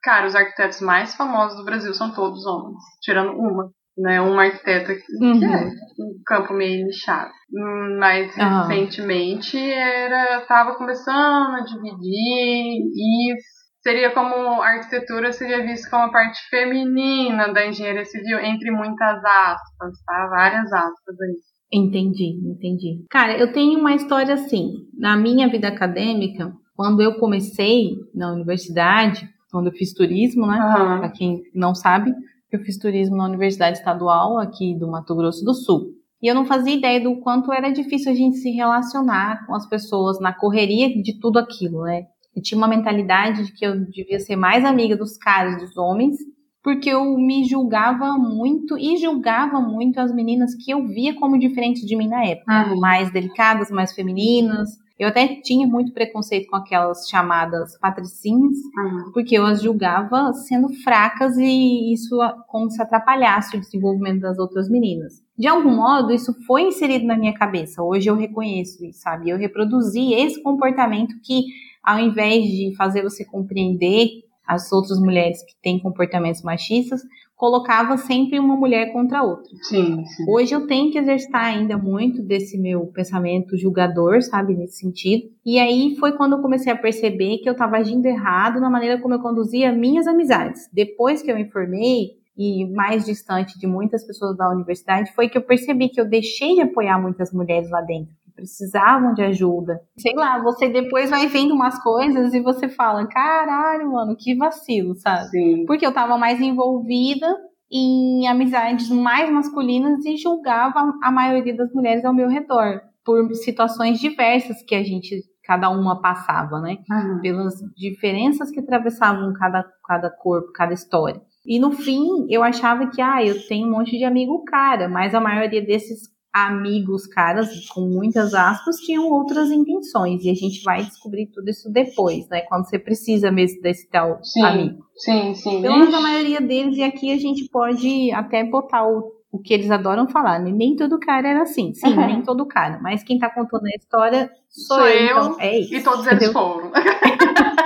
Cara, 0.02 0.26
os 0.26 0.34
arquitetos 0.34 0.82
mais 0.82 1.14
famosos 1.14 1.56
do 1.56 1.64
Brasil 1.64 1.94
são 1.94 2.12
todos 2.12 2.44
homens, 2.44 2.76
tirando 3.00 3.32
uma. 3.32 3.70
Né, 3.96 4.20
uma 4.20 4.42
arquiteta 4.42 4.92
que, 4.92 5.02
que 5.06 5.24
Uhum. 5.24 5.44
é 5.44 5.66
um 6.00 6.20
campo 6.26 6.52
meio 6.52 6.84
nichado. 6.84 7.30
Hum, 7.54 7.96
Mas 8.00 8.36
Aham. 8.36 8.66
recentemente 8.66 9.56
era 9.56 10.40
tava 10.48 10.74
começando 10.74 11.54
a 11.54 11.60
dividir 11.60 12.80
e 12.82 13.34
seria 13.80 14.10
como 14.10 14.34
a 14.62 14.66
arquitetura 14.66 15.32
seria 15.32 15.64
vista 15.64 15.88
como 15.90 16.04
a 16.04 16.10
parte 16.10 16.40
feminina 16.50 17.52
da 17.52 17.66
engenharia 17.68 18.04
civil, 18.04 18.40
entre 18.40 18.70
muitas 18.72 19.22
aspas, 19.24 19.92
tá? 20.04 20.26
Várias 20.28 20.72
aspas 20.72 21.20
aí. 21.20 21.34
Entendi, 21.72 22.40
entendi. 22.50 23.04
Cara, 23.10 23.38
eu 23.38 23.52
tenho 23.52 23.78
uma 23.78 23.94
história 23.94 24.34
assim. 24.34 24.72
Na 24.98 25.16
minha 25.16 25.48
vida 25.48 25.68
acadêmica, 25.68 26.52
quando 26.76 27.00
eu 27.00 27.14
comecei 27.18 27.90
na 28.14 28.32
universidade, 28.32 29.28
quando 29.52 29.66
eu 29.68 29.72
fiz 29.72 29.92
turismo, 29.92 30.46
né? 30.48 30.58
Aham. 30.58 30.98
Para 30.98 31.10
quem 31.10 31.42
não 31.54 31.74
sabe, 31.74 32.12
eu 32.56 32.60
fiz 32.60 32.78
turismo 32.78 33.16
na 33.16 33.26
Universidade 33.26 33.78
Estadual 33.78 34.38
aqui 34.38 34.74
do 34.78 34.88
Mato 34.90 35.14
Grosso 35.14 35.44
do 35.44 35.54
Sul. 35.54 35.92
E 36.22 36.26
eu 36.26 36.34
não 36.34 36.44
fazia 36.46 36.74
ideia 36.74 37.00
do 37.02 37.20
quanto 37.20 37.52
era 37.52 37.70
difícil 37.70 38.10
a 38.10 38.14
gente 38.14 38.36
se 38.38 38.50
relacionar 38.50 39.46
com 39.46 39.54
as 39.54 39.68
pessoas 39.68 40.18
na 40.20 40.32
correria 40.32 40.88
de 41.02 41.18
tudo 41.20 41.38
aquilo, 41.38 41.82
né? 41.82 42.04
Eu 42.34 42.42
tinha 42.42 42.56
uma 42.58 42.66
mentalidade 42.68 43.44
de 43.46 43.52
que 43.52 43.64
eu 43.64 43.78
devia 43.90 44.18
ser 44.18 44.34
mais 44.36 44.64
amiga 44.64 44.96
dos 44.96 45.16
caras, 45.18 45.60
dos 45.60 45.76
homens, 45.76 46.16
porque 46.62 46.88
eu 46.88 47.04
me 47.18 47.44
julgava 47.44 48.14
muito 48.18 48.78
e 48.78 48.96
julgava 48.96 49.60
muito 49.60 49.98
as 50.00 50.14
meninas 50.14 50.54
que 50.54 50.70
eu 50.70 50.86
via 50.86 51.14
como 51.14 51.38
diferentes 51.38 51.82
de 51.84 51.94
mim 51.94 52.08
na 52.08 52.24
época, 52.24 52.70
Uhum. 52.70 52.80
mais 52.80 53.12
delicadas, 53.12 53.70
mais 53.70 53.92
femininas. 53.94 54.70
Eu 54.98 55.08
até 55.08 55.26
tinha 55.42 55.66
muito 55.66 55.92
preconceito 55.92 56.48
com 56.48 56.56
aquelas 56.56 57.08
chamadas 57.08 57.76
patricinhas, 57.78 58.56
Uhum. 58.76 59.10
porque 59.12 59.36
eu 59.36 59.44
as 59.44 59.60
julgava 59.60 60.32
sendo 60.32 60.68
fracas 60.82 61.36
e 61.36 61.92
isso 61.92 62.16
como 62.46 62.70
se 62.70 62.80
atrapalhasse 62.80 63.56
o 63.56 63.60
desenvolvimento 63.60 64.20
das 64.20 64.38
outras 64.38 64.68
meninas. 64.68 65.14
De 65.36 65.48
algum 65.48 65.74
modo, 65.74 66.12
isso 66.12 66.32
foi 66.46 66.62
inserido 66.62 67.06
na 67.06 67.16
minha 67.16 67.34
cabeça. 67.34 67.82
Hoje 67.82 68.08
eu 68.08 68.14
reconheço 68.14 68.84
isso, 68.84 69.00
sabe? 69.00 69.30
Eu 69.30 69.36
reproduzi 69.36 70.12
esse 70.14 70.40
comportamento 70.40 71.12
que, 71.24 71.42
ao 71.82 71.98
invés 71.98 72.44
de 72.44 72.72
fazer 72.76 73.02
você 73.02 73.24
compreender 73.24 74.08
as 74.46 74.70
outras 74.70 75.00
mulheres 75.00 75.42
que 75.42 75.54
têm 75.60 75.80
comportamentos 75.80 76.42
machistas, 76.42 77.00
colocava 77.44 77.98
sempre 77.98 78.38
uma 78.38 78.56
mulher 78.56 78.90
contra 78.90 79.18
a 79.18 79.22
outra. 79.22 79.54
Sim, 79.60 80.02
sim. 80.06 80.24
Hoje 80.26 80.54
eu 80.54 80.66
tenho 80.66 80.90
que 80.90 80.96
exercitar 80.96 81.44
ainda 81.44 81.76
muito 81.76 82.22
desse 82.22 82.56
meu 82.56 82.86
pensamento 82.86 83.54
julgador, 83.58 84.22
sabe, 84.22 84.56
nesse 84.56 84.78
sentido. 84.78 85.24
E 85.44 85.58
aí 85.58 85.94
foi 86.00 86.12
quando 86.12 86.36
eu 86.36 86.40
comecei 86.40 86.72
a 86.72 86.76
perceber 86.76 87.36
que 87.42 87.48
eu 87.48 87.52
estava 87.52 87.76
agindo 87.76 88.06
errado 88.06 88.62
na 88.62 88.70
maneira 88.70 88.98
como 88.98 89.12
eu 89.12 89.20
conduzia 89.20 89.70
minhas 89.70 90.06
amizades. 90.06 90.70
Depois 90.72 91.20
que 91.20 91.30
eu 91.30 91.36
me 91.36 91.50
formei 91.50 92.12
e 92.34 92.64
mais 92.72 93.04
distante 93.04 93.58
de 93.58 93.66
muitas 93.66 94.06
pessoas 94.06 94.34
da 94.38 94.50
universidade, 94.50 95.12
foi 95.14 95.28
que 95.28 95.36
eu 95.36 95.42
percebi 95.42 95.90
que 95.90 96.00
eu 96.00 96.08
deixei 96.08 96.54
de 96.54 96.62
apoiar 96.62 96.98
muitas 96.98 97.30
mulheres 97.30 97.70
lá 97.70 97.82
dentro. 97.82 98.14
Precisavam 98.34 99.14
de 99.14 99.22
ajuda. 99.22 99.80
Sei 99.96 100.14
lá, 100.14 100.42
você 100.42 100.68
depois 100.68 101.08
vai 101.08 101.26
vendo 101.28 101.54
umas 101.54 101.80
coisas 101.82 102.34
e 102.34 102.40
você 102.40 102.68
fala: 102.68 103.06
caralho, 103.06 103.92
mano, 103.92 104.16
que 104.16 104.34
vacilo, 104.34 104.94
sabe? 104.96 105.28
Sim. 105.28 105.64
porque 105.66 105.86
eu 105.86 105.90
estava 105.90 106.18
mais 106.18 106.40
envolvida 106.40 107.26
em 107.70 108.26
amizades 108.26 108.88
mais 108.90 109.30
masculinas 109.30 110.04
e 110.04 110.16
julgava 110.16 110.92
a 111.02 111.10
maioria 111.10 111.56
das 111.56 111.72
mulheres 111.72 112.04
ao 112.04 112.14
meu 112.14 112.28
redor 112.28 112.80
por 113.04 113.32
situações 113.34 114.00
diversas 114.00 114.62
que 114.62 114.74
a 114.74 114.82
gente 114.82 115.22
cada 115.44 115.68
uma 115.68 116.00
passava, 116.00 116.60
né? 116.60 116.78
Uhum. 116.90 117.20
Pelas 117.20 117.54
diferenças 117.76 118.50
que 118.50 118.60
atravessavam 118.60 119.32
cada, 119.34 119.64
cada 119.86 120.10
corpo, 120.10 120.52
cada 120.52 120.72
história. 120.72 121.20
E 121.46 121.58
no 121.58 121.70
fim, 121.72 122.26
eu 122.30 122.42
achava 122.42 122.86
que, 122.86 123.02
ah, 123.02 123.22
eu 123.22 123.46
tenho 123.46 123.68
um 123.68 123.70
monte 123.70 123.98
de 123.98 124.04
amigo 124.04 124.42
cara, 124.44 124.88
mas 124.88 125.14
a 125.14 125.20
maioria 125.20 125.60
desses 125.60 126.08
amigos 126.34 127.06
caras, 127.06 127.68
com 127.68 127.82
muitas 127.82 128.34
aspas, 128.34 128.76
tinham 128.78 129.08
outras 129.08 129.52
intenções. 129.52 130.24
E 130.24 130.30
a 130.30 130.34
gente 130.34 130.62
vai 130.64 130.82
descobrir 130.82 131.26
tudo 131.26 131.48
isso 131.48 131.70
depois, 131.70 132.28
né? 132.28 132.40
Quando 132.42 132.68
você 132.68 132.76
precisa 132.76 133.30
mesmo 133.30 133.62
desse 133.62 133.88
tal 133.88 134.18
Sim. 134.20 134.42
amigo. 134.44 134.84
Sim, 134.96 135.34
sim. 135.36 135.62
Pelo 135.62 135.78
menos 135.78 135.94
a 135.94 136.00
maioria 136.00 136.40
deles, 136.40 136.76
e 136.76 136.82
aqui 136.82 137.12
a 137.12 137.18
gente 137.18 137.48
pode 137.48 138.10
até 138.12 138.42
botar 138.42 138.84
o, 138.84 139.12
o 139.30 139.38
que 139.38 139.54
eles 139.54 139.70
adoram 139.70 140.08
falar, 140.08 140.40
né? 140.40 140.50
Nem 140.50 140.74
todo 140.74 140.98
cara 140.98 141.28
era 141.28 141.42
assim. 141.42 141.72
Sim, 141.72 141.90
Uhum. 141.96 142.06
nem 142.06 142.22
todo 142.22 142.44
cara. 142.46 142.80
Mas 142.82 143.04
quem 143.04 143.16
tá 143.18 143.30
contando 143.30 143.66
a 143.66 143.76
história 143.78 144.28
sou, 144.48 144.78
Sou 144.78 144.88
eu, 144.88 145.16
eu, 145.16 145.22
então 145.26 145.40
é 145.40 145.58
isso. 145.60 145.74
E 145.74 145.82
todos 145.82 146.04
eles 146.06 146.16
entendeu? 146.16 146.32
foram. 146.32 146.72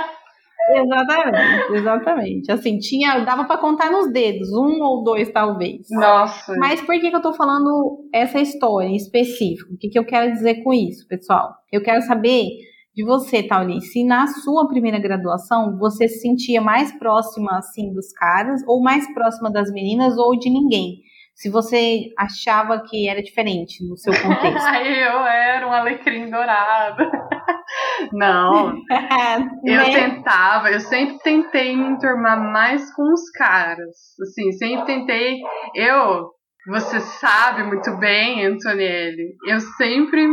Exatamente, 0.81 1.73
exatamente. 1.73 2.51
Assim, 2.51 2.77
tinha, 2.77 3.19
dava 3.19 3.45
pra 3.45 3.57
contar 3.57 3.91
nos 3.91 4.11
dedos, 4.11 4.49
um 4.53 4.81
ou 4.81 5.03
dois 5.03 5.31
talvez. 5.31 5.87
Nossa. 5.91 6.55
Mas 6.57 6.81
por 6.81 6.99
que, 6.99 7.09
que 7.09 7.15
eu 7.15 7.21
tô 7.21 7.33
falando 7.33 8.07
essa 8.13 8.39
história 8.39 8.87
em 8.87 8.95
específico? 8.95 9.73
O 9.73 9.77
que, 9.77 9.89
que 9.89 9.99
eu 9.99 10.05
quero 10.05 10.31
dizer 10.31 10.63
com 10.63 10.73
isso, 10.73 11.07
pessoal? 11.07 11.53
Eu 11.71 11.81
quero 11.81 12.01
saber 12.01 12.47
de 12.95 13.05
você, 13.05 13.43
Tauli, 13.43 13.81
se 13.81 14.03
na 14.03 14.27
sua 14.27 14.67
primeira 14.67 14.99
graduação 14.99 15.77
você 15.77 16.07
se 16.07 16.19
sentia 16.19 16.59
mais 16.59 16.91
próxima, 16.97 17.57
assim, 17.57 17.93
dos 17.93 18.11
caras, 18.11 18.61
ou 18.67 18.81
mais 18.81 19.11
próxima 19.13 19.49
das 19.49 19.71
meninas, 19.71 20.17
ou 20.17 20.37
de 20.37 20.49
ninguém. 20.49 20.97
Se 21.39 21.49
você 21.49 22.11
achava 22.17 22.83
que 22.83 23.07
era 23.07 23.23
diferente 23.23 23.81
no 23.87 23.95
seu 23.95 24.11
contexto. 24.11 24.67
eu 24.75 25.25
era 25.25 25.65
um 25.65 25.71
alecrim 25.71 26.29
dourado. 26.29 27.09
Não, 28.11 28.73
eu 29.63 29.85
tentava, 29.85 30.69
eu 30.69 30.81
sempre 30.81 31.17
tentei 31.19 31.77
me 31.77 31.91
enturmar 31.91 32.37
mais 32.37 32.93
com 32.93 33.03
os 33.13 33.29
caras. 33.31 33.95
Assim, 34.21 34.51
sempre 34.51 34.85
tentei. 34.85 35.37
Eu, 35.75 36.29
você 36.67 36.99
sabe 36.99 37.63
muito 37.63 37.95
bem, 37.97 38.45
Antonielli, 38.45 39.35
eu 39.47 39.61
sempre. 39.61 40.27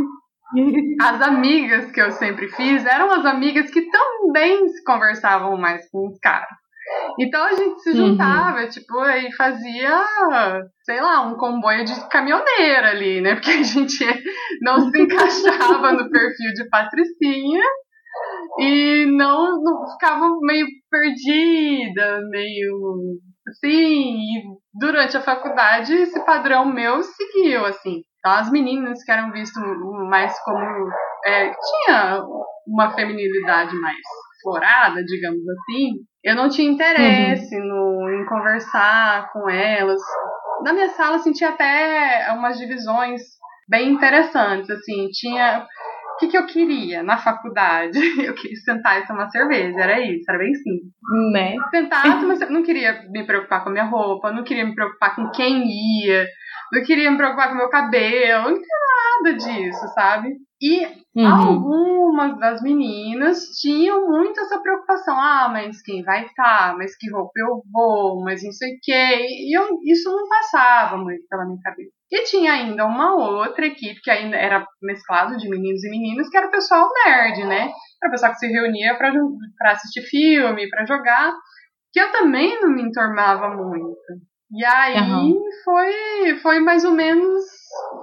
As 1.00 1.20
amigas 1.22 1.90
que 1.92 2.00
eu 2.00 2.10
sempre 2.12 2.48
fiz 2.48 2.84
eram 2.84 3.12
as 3.12 3.26
amigas 3.26 3.70
que 3.70 3.82
também 3.90 4.68
se 4.68 4.82
conversavam 4.84 5.56
mais 5.56 5.88
com 5.90 6.08
os 6.08 6.18
caras. 6.18 6.65
Então 7.18 7.42
a 7.42 7.52
gente 7.54 7.80
se 7.80 7.90
uhum. 7.90 7.96
juntava, 7.96 8.60
uhum. 8.60 8.68
tipo, 8.68 9.04
e 9.04 9.32
fazia, 9.34 10.04
sei 10.84 11.00
lá, 11.00 11.22
um 11.22 11.36
comboio 11.36 11.84
de 11.84 12.08
caminhoneira 12.08 12.90
ali, 12.90 13.20
né? 13.20 13.34
Porque 13.34 13.50
a 13.50 13.62
gente 13.62 14.04
não 14.62 14.90
se 14.90 15.00
encaixava 15.00 15.92
no 15.92 16.10
perfil 16.10 16.52
de 16.54 16.68
patricinha 16.68 17.62
e 18.58 19.06
não, 19.16 19.62
não 19.62 19.90
ficava 19.92 20.28
meio 20.42 20.66
perdida, 20.90 22.20
meio 22.30 23.18
assim. 23.48 24.16
E 24.18 24.42
durante 24.74 25.16
a 25.16 25.22
faculdade 25.22 25.94
esse 25.94 26.24
padrão 26.24 26.64
meu 26.66 27.02
seguiu, 27.02 27.64
assim. 27.64 28.02
Então 28.18 28.32
as 28.32 28.50
meninas 28.50 29.02
que 29.02 29.12
eram 29.12 29.32
vistas 29.32 29.62
mais 30.08 30.38
como. 30.44 30.88
É, 31.24 31.50
tinha 31.50 32.22
uma 32.66 32.92
feminilidade 32.94 33.74
mais 33.78 33.96
explorada, 34.36 35.02
digamos 35.04 35.42
assim, 35.48 35.94
eu 36.22 36.34
não 36.34 36.48
tinha 36.48 36.70
interesse 36.70 37.56
uhum. 37.56 37.66
no, 37.66 38.10
em 38.10 38.26
conversar 38.26 39.32
com 39.32 39.48
elas. 39.48 40.00
Na 40.62 40.72
minha 40.72 40.88
sala, 40.90 41.16
assim, 41.16 41.32
tinha 41.32 41.50
até 41.50 42.32
umas 42.32 42.58
divisões 42.58 43.22
bem 43.68 43.90
interessantes, 43.90 44.70
assim, 44.70 45.08
tinha... 45.10 45.66
O 46.14 46.18
que, 46.18 46.28
que 46.28 46.38
eu 46.38 46.46
queria 46.46 47.02
na 47.02 47.18
faculdade? 47.18 47.98
Eu 48.24 48.32
queria 48.34 48.56
sentar 48.64 48.98
e 49.02 49.06
tomar 49.06 49.28
cerveja, 49.28 49.78
era 49.78 50.00
isso, 50.00 50.24
era 50.26 50.38
bem 50.38 50.54
simples. 50.54 50.90
Né? 51.30 51.54
Sentar, 51.70 52.22
mas 52.24 52.40
não 52.48 52.62
queria 52.62 53.02
me 53.10 53.26
preocupar 53.26 53.62
com 53.62 53.68
a 53.68 53.72
minha 53.72 53.84
roupa, 53.84 54.32
não 54.32 54.42
queria 54.42 54.64
me 54.64 54.74
preocupar 54.74 55.14
com 55.14 55.30
quem 55.30 55.62
ia, 55.66 56.26
não 56.72 56.82
queria 56.82 57.10
me 57.10 57.16
preocupar 57.16 57.48
com 57.50 57.56
meu 57.56 57.68
cabelo, 57.68 58.50
não 58.50 58.54
queria 58.54 58.86
nada 59.22 59.36
disso, 59.36 59.88
sabe? 59.94 60.36
E 60.60 60.86
uhum. 61.14 61.26
algumas 61.26 62.38
das 62.38 62.62
meninas 62.62 63.38
tinham 63.60 64.08
muito 64.08 64.40
essa 64.40 64.58
preocupação. 64.60 65.14
Ah, 65.20 65.50
mas 65.52 65.82
quem 65.82 66.02
vai 66.02 66.24
estar? 66.24 66.76
Mas 66.78 66.96
que 66.96 67.10
roupa 67.10 67.32
eu 67.36 67.62
vou? 67.70 68.22
Mas 68.24 68.42
não 68.42 68.52
sei 68.52 68.70
o 68.74 68.78
quê. 68.82 69.18
E 69.20 69.56
eu, 69.56 69.78
isso 69.84 70.10
não 70.10 70.26
passava 70.26 70.96
muito 70.96 71.26
pela 71.28 71.44
minha 71.44 71.60
cabeça. 71.62 71.90
E 72.10 72.24
tinha 72.24 72.52
ainda 72.52 72.86
uma 72.86 73.14
outra 73.16 73.66
equipe 73.66 74.00
que 74.00 74.10
ainda 74.10 74.36
era 74.36 74.66
mesclado 74.80 75.36
de 75.36 75.48
meninos 75.48 75.84
e 75.84 75.90
meninas, 75.90 76.28
que 76.30 76.36
era 76.36 76.46
o 76.46 76.52
pessoal 76.52 76.88
nerd, 77.04 77.44
né? 77.44 77.70
Era 78.02 78.08
o 78.08 78.10
pessoal 78.10 78.32
que 78.32 78.38
se 78.38 78.46
reunia 78.46 78.96
para 78.96 79.72
assistir 79.72 80.02
filme, 80.02 80.70
para 80.70 80.86
jogar. 80.86 81.34
Que 81.92 82.00
eu 82.00 82.12
também 82.12 82.60
não 82.62 82.70
me 82.70 82.82
entormava 82.82 83.50
muito. 83.50 83.96
E 84.52 84.64
aí 84.64 85.00
uhum. 85.00 85.34
foi, 85.64 86.36
foi 86.40 86.60
mais 86.60 86.84
ou 86.84 86.92
menos 86.92 87.44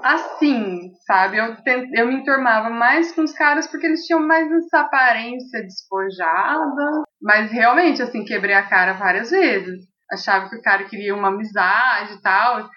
assim, 0.04 0.92
sabe? 1.06 1.38
Eu, 1.38 1.56
tent, 1.64 1.90
eu 1.94 2.08
me 2.08 2.16
enturmava 2.16 2.70
mais 2.70 3.14
com 3.14 3.22
os 3.22 3.32
caras 3.32 3.66
porque 3.68 3.86
eles 3.86 4.06
tinham 4.06 4.20
mais 4.20 4.52
essa 4.52 4.82
aparência 4.82 5.62
despojada. 5.62 7.04
Mas 7.22 7.52
realmente, 7.52 8.02
assim, 8.02 8.26
quebrei 8.26 8.56
a 8.56 8.68
cara 8.68 8.94
várias 8.94 9.32
vezes. 9.32 9.86
Achava 10.12 10.50
que 10.50 10.58
o 10.58 10.62
cara 10.62 10.84
queria 10.84 11.16
uma 11.16 11.30
amizade 11.30 12.14
e 12.14 12.22
tal. 12.22 12.70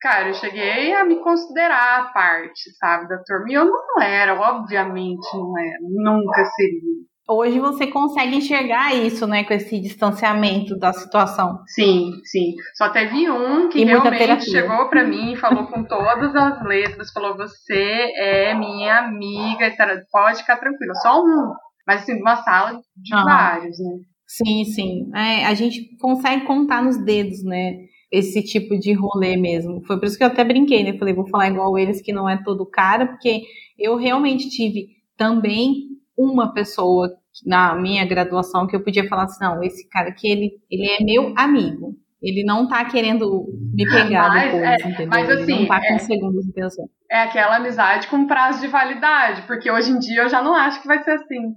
Cara, 0.00 0.28
eu 0.28 0.34
cheguei 0.34 0.94
a 0.94 1.02
me 1.04 1.16
considerar 1.22 2.12
parte, 2.12 2.70
sabe, 2.78 3.08
da 3.08 3.16
turma. 3.24 3.46
E 3.48 3.54
eu 3.54 3.64
não 3.64 4.02
era, 4.02 4.34
obviamente 4.34 5.26
não 5.32 5.58
era. 5.58 5.78
Nunca 5.80 6.44
seria. 6.44 7.04
Hoje 7.26 7.58
você 7.58 7.86
consegue 7.86 8.36
enxergar 8.36 8.94
isso, 8.94 9.26
né, 9.26 9.44
com 9.44 9.54
esse 9.54 9.80
distanciamento 9.80 10.76
da 10.78 10.92
situação. 10.92 11.58
Sim, 11.66 12.10
sim. 12.24 12.52
Só 12.76 12.90
teve 12.90 13.30
um 13.30 13.70
que 13.70 13.80
e 13.80 13.84
realmente 13.84 14.50
chegou 14.50 14.88
para 14.90 15.04
mim 15.04 15.32
e 15.32 15.36
falou 15.36 15.66
com 15.66 15.82
todas 15.84 16.36
as 16.36 16.62
letras, 16.66 17.10
falou: 17.12 17.34
"Você 17.36 18.12
é 18.18 18.54
minha 18.54 18.98
amiga, 18.98 19.74
pode 20.12 20.40
ficar 20.40 20.58
tranquila". 20.58 20.94
Só 20.96 21.22
um, 21.22 21.54
mas 21.86 22.02
assim, 22.02 22.20
uma 22.20 22.36
sala 22.36 22.78
de 22.94 23.14
uhum. 23.14 23.24
vários, 23.24 23.78
né? 23.78 23.96
Sim, 24.26 24.64
sim. 24.64 25.10
É, 25.14 25.46
a 25.46 25.54
gente 25.54 25.96
consegue 25.98 26.44
contar 26.44 26.82
nos 26.82 27.02
dedos, 27.02 27.42
né? 27.42 27.76
Esse 28.12 28.42
tipo 28.42 28.78
de 28.78 28.92
rolê 28.92 29.36
mesmo. 29.36 29.82
Foi 29.86 29.98
por 29.98 30.06
isso 30.06 30.18
que 30.18 30.24
eu 30.24 30.28
até 30.28 30.44
brinquei, 30.44 30.84
né? 30.84 30.98
Falei, 30.98 31.14
vou 31.14 31.28
falar 31.28 31.48
igual 31.48 31.78
eles, 31.78 32.02
que 32.02 32.12
não 32.12 32.28
é 32.28 32.40
todo 32.44 32.66
cara, 32.66 33.06
porque 33.06 33.42
eu 33.78 33.96
realmente 33.96 34.48
tive 34.50 34.88
também 35.16 35.93
uma 36.16 36.52
pessoa 36.52 37.10
na 37.44 37.74
minha 37.74 38.04
graduação 38.06 38.66
que 38.66 38.76
eu 38.76 38.82
podia 38.82 39.08
falar 39.08 39.24
assim, 39.24 39.44
não, 39.44 39.62
esse 39.62 39.88
cara 39.88 40.08
aqui, 40.08 40.28
ele, 40.28 40.52
ele 40.70 40.86
é 40.86 41.02
meu 41.02 41.32
amigo. 41.36 41.96
Ele 42.22 42.42
não 42.42 42.66
tá 42.66 42.82
querendo 42.86 43.46
me 43.74 43.84
pegar 43.84 44.28
mas, 44.28 44.44
depois, 44.44 44.64
é, 44.64 44.74
entendeu? 44.88 45.08
Mas 45.08 45.30
assim, 45.30 45.42
ele 45.42 45.60
não 45.60 45.66
tá 45.68 45.80
com 45.80 45.94
é, 45.94 45.98
segundos 45.98 46.44
de 46.44 46.50
intenção. 46.50 46.88
É 47.10 47.22
aquela 47.22 47.56
amizade 47.56 48.06
com 48.06 48.26
prazo 48.26 48.60
de 48.60 48.66
validade, 48.66 49.42
porque 49.42 49.70
hoje 49.70 49.90
em 49.90 49.98
dia 49.98 50.22
eu 50.22 50.28
já 50.30 50.42
não 50.42 50.54
acho 50.54 50.80
que 50.80 50.88
vai 50.88 51.02
ser 51.04 51.10
assim. 51.10 51.54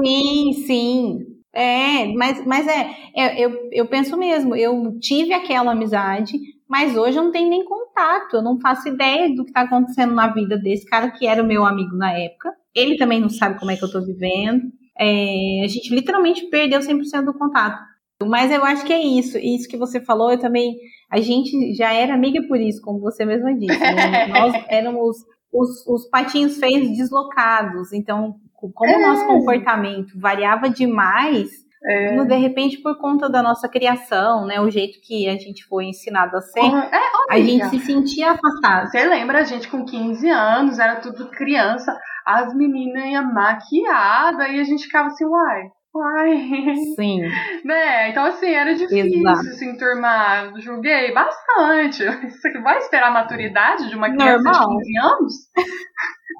Sim, 0.00 0.52
sim. 0.64 1.18
É, 1.54 2.06
mas, 2.14 2.46
mas 2.46 2.66
é, 2.66 2.90
é, 3.14 3.44
eu, 3.44 3.68
eu 3.72 3.86
penso 3.86 4.16
mesmo, 4.16 4.56
eu 4.56 4.98
tive 5.00 5.34
aquela 5.34 5.72
amizade, 5.72 6.38
mas 6.72 6.96
hoje 6.96 7.18
eu 7.18 7.24
não 7.24 7.30
tenho 7.30 7.50
nem 7.50 7.66
contato, 7.66 8.36
eu 8.36 8.42
não 8.42 8.58
faço 8.58 8.88
ideia 8.88 9.28
do 9.28 9.44
que 9.44 9.50
está 9.50 9.60
acontecendo 9.60 10.14
na 10.14 10.28
vida 10.28 10.56
desse 10.56 10.86
cara 10.86 11.10
que 11.10 11.26
era 11.26 11.42
o 11.42 11.46
meu 11.46 11.66
amigo 11.66 11.94
na 11.94 12.18
época. 12.18 12.50
Ele 12.74 12.96
também 12.96 13.20
não 13.20 13.28
sabe 13.28 13.58
como 13.58 13.70
é 13.70 13.76
que 13.76 13.84
eu 13.84 13.88
estou 13.88 14.02
vivendo. 14.02 14.62
É, 14.98 15.60
a 15.62 15.68
gente 15.68 15.94
literalmente 15.94 16.46
perdeu 16.46 16.80
100% 16.80 17.26
do 17.26 17.34
contato. 17.34 17.78
Mas 18.24 18.50
eu 18.50 18.64
acho 18.64 18.86
que 18.86 18.92
é 18.94 19.02
isso. 19.02 19.36
Isso 19.36 19.68
que 19.68 19.76
você 19.76 20.00
falou, 20.00 20.32
eu 20.32 20.38
também. 20.38 20.74
A 21.10 21.20
gente 21.20 21.74
já 21.74 21.92
era 21.92 22.14
amiga 22.14 22.40
por 22.48 22.58
isso, 22.58 22.80
como 22.80 23.00
você 23.00 23.26
mesma 23.26 23.54
disse. 23.54 23.78
Né? 23.78 24.28
Nós 24.32 24.54
éramos 24.70 25.18
os, 25.52 25.86
os 25.86 26.08
patinhos 26.08 26.56
feios 26.56 26.88
deslocados. 26.96 27.92
Então, 27.92 28.36
como 28.54 28.96
o 28.96 29.08
nosso 29.08 29.24
é. 29.24 29.26
comportamento 29.26 30.18
variava 30.18 30.70
demais, 30.70 31.50
é. 31.84 32.24
de 32.24 32.36
repente, 32.36 32.78
por 32.78 32.98
conta 32.98 33.28
da 33.28 33.42
nossa 33.42 33.68
criação, 33.68 34.46
né? 34.46 34.60
O 34.60 34.70
jeito 34.70 35.00
que 35.00 35.28
a 35.28 35.36
gente 35.36 35.64
foi 35.64 35.86
ensinado 35.86 36.36
a 36.36 36.40
ser, 36.40 36.60
é, 36.60 37.00
a 37.30 37.40
gente 37.40 37.68
se 37.70 37.78
sentia 37.80 38.32
afastado. 38.32 38.90
Você 38.90 39.04
lembra 39.04 39.40
a 39.40 39.44
gente 39.44 39.68
com 39.68 39.84
15 39.84 40.28
anos, 40.28 40.78
era 40.78 41.00
tudo 41.00 41.30
criança, 41.30 41.96
as 42.26 42.54
meninas 42.54 43.04
iam 43.06 43.32
maquiada 43.32 44.48
e 44.48 44.60
a 44.60 44.64
gente 44.64 44.84
ficava 44.84 45.08
assim, 45.08 45.24
uai. 45.24 45.70
Uai. 45.94 46.76
Sim. 46.96 47.20
né? 47.64 48.08
Então, 48.08 48.24
assim, 48.24 48.50
era 48.50 48.74
difícil 48.74 49.20
Exato. 49.20 49.44
se 49.44 49.64
enturmar. 49.66 50.58
Julguei 50.58 51.12
bastante. 51.12 52.04
Você 52.30 52.60
vai 52.62 52.78
esperar 52.78 53.08
a 53.08 53.12
maturidade 53.12 53.90
de 53.90 53.96
uma 53.96 54.10
criança 54.10 54.42
Normal. 54.42 54.68
de 54.68 54.84
15 54.84 54.98
anos? 54.98 55.34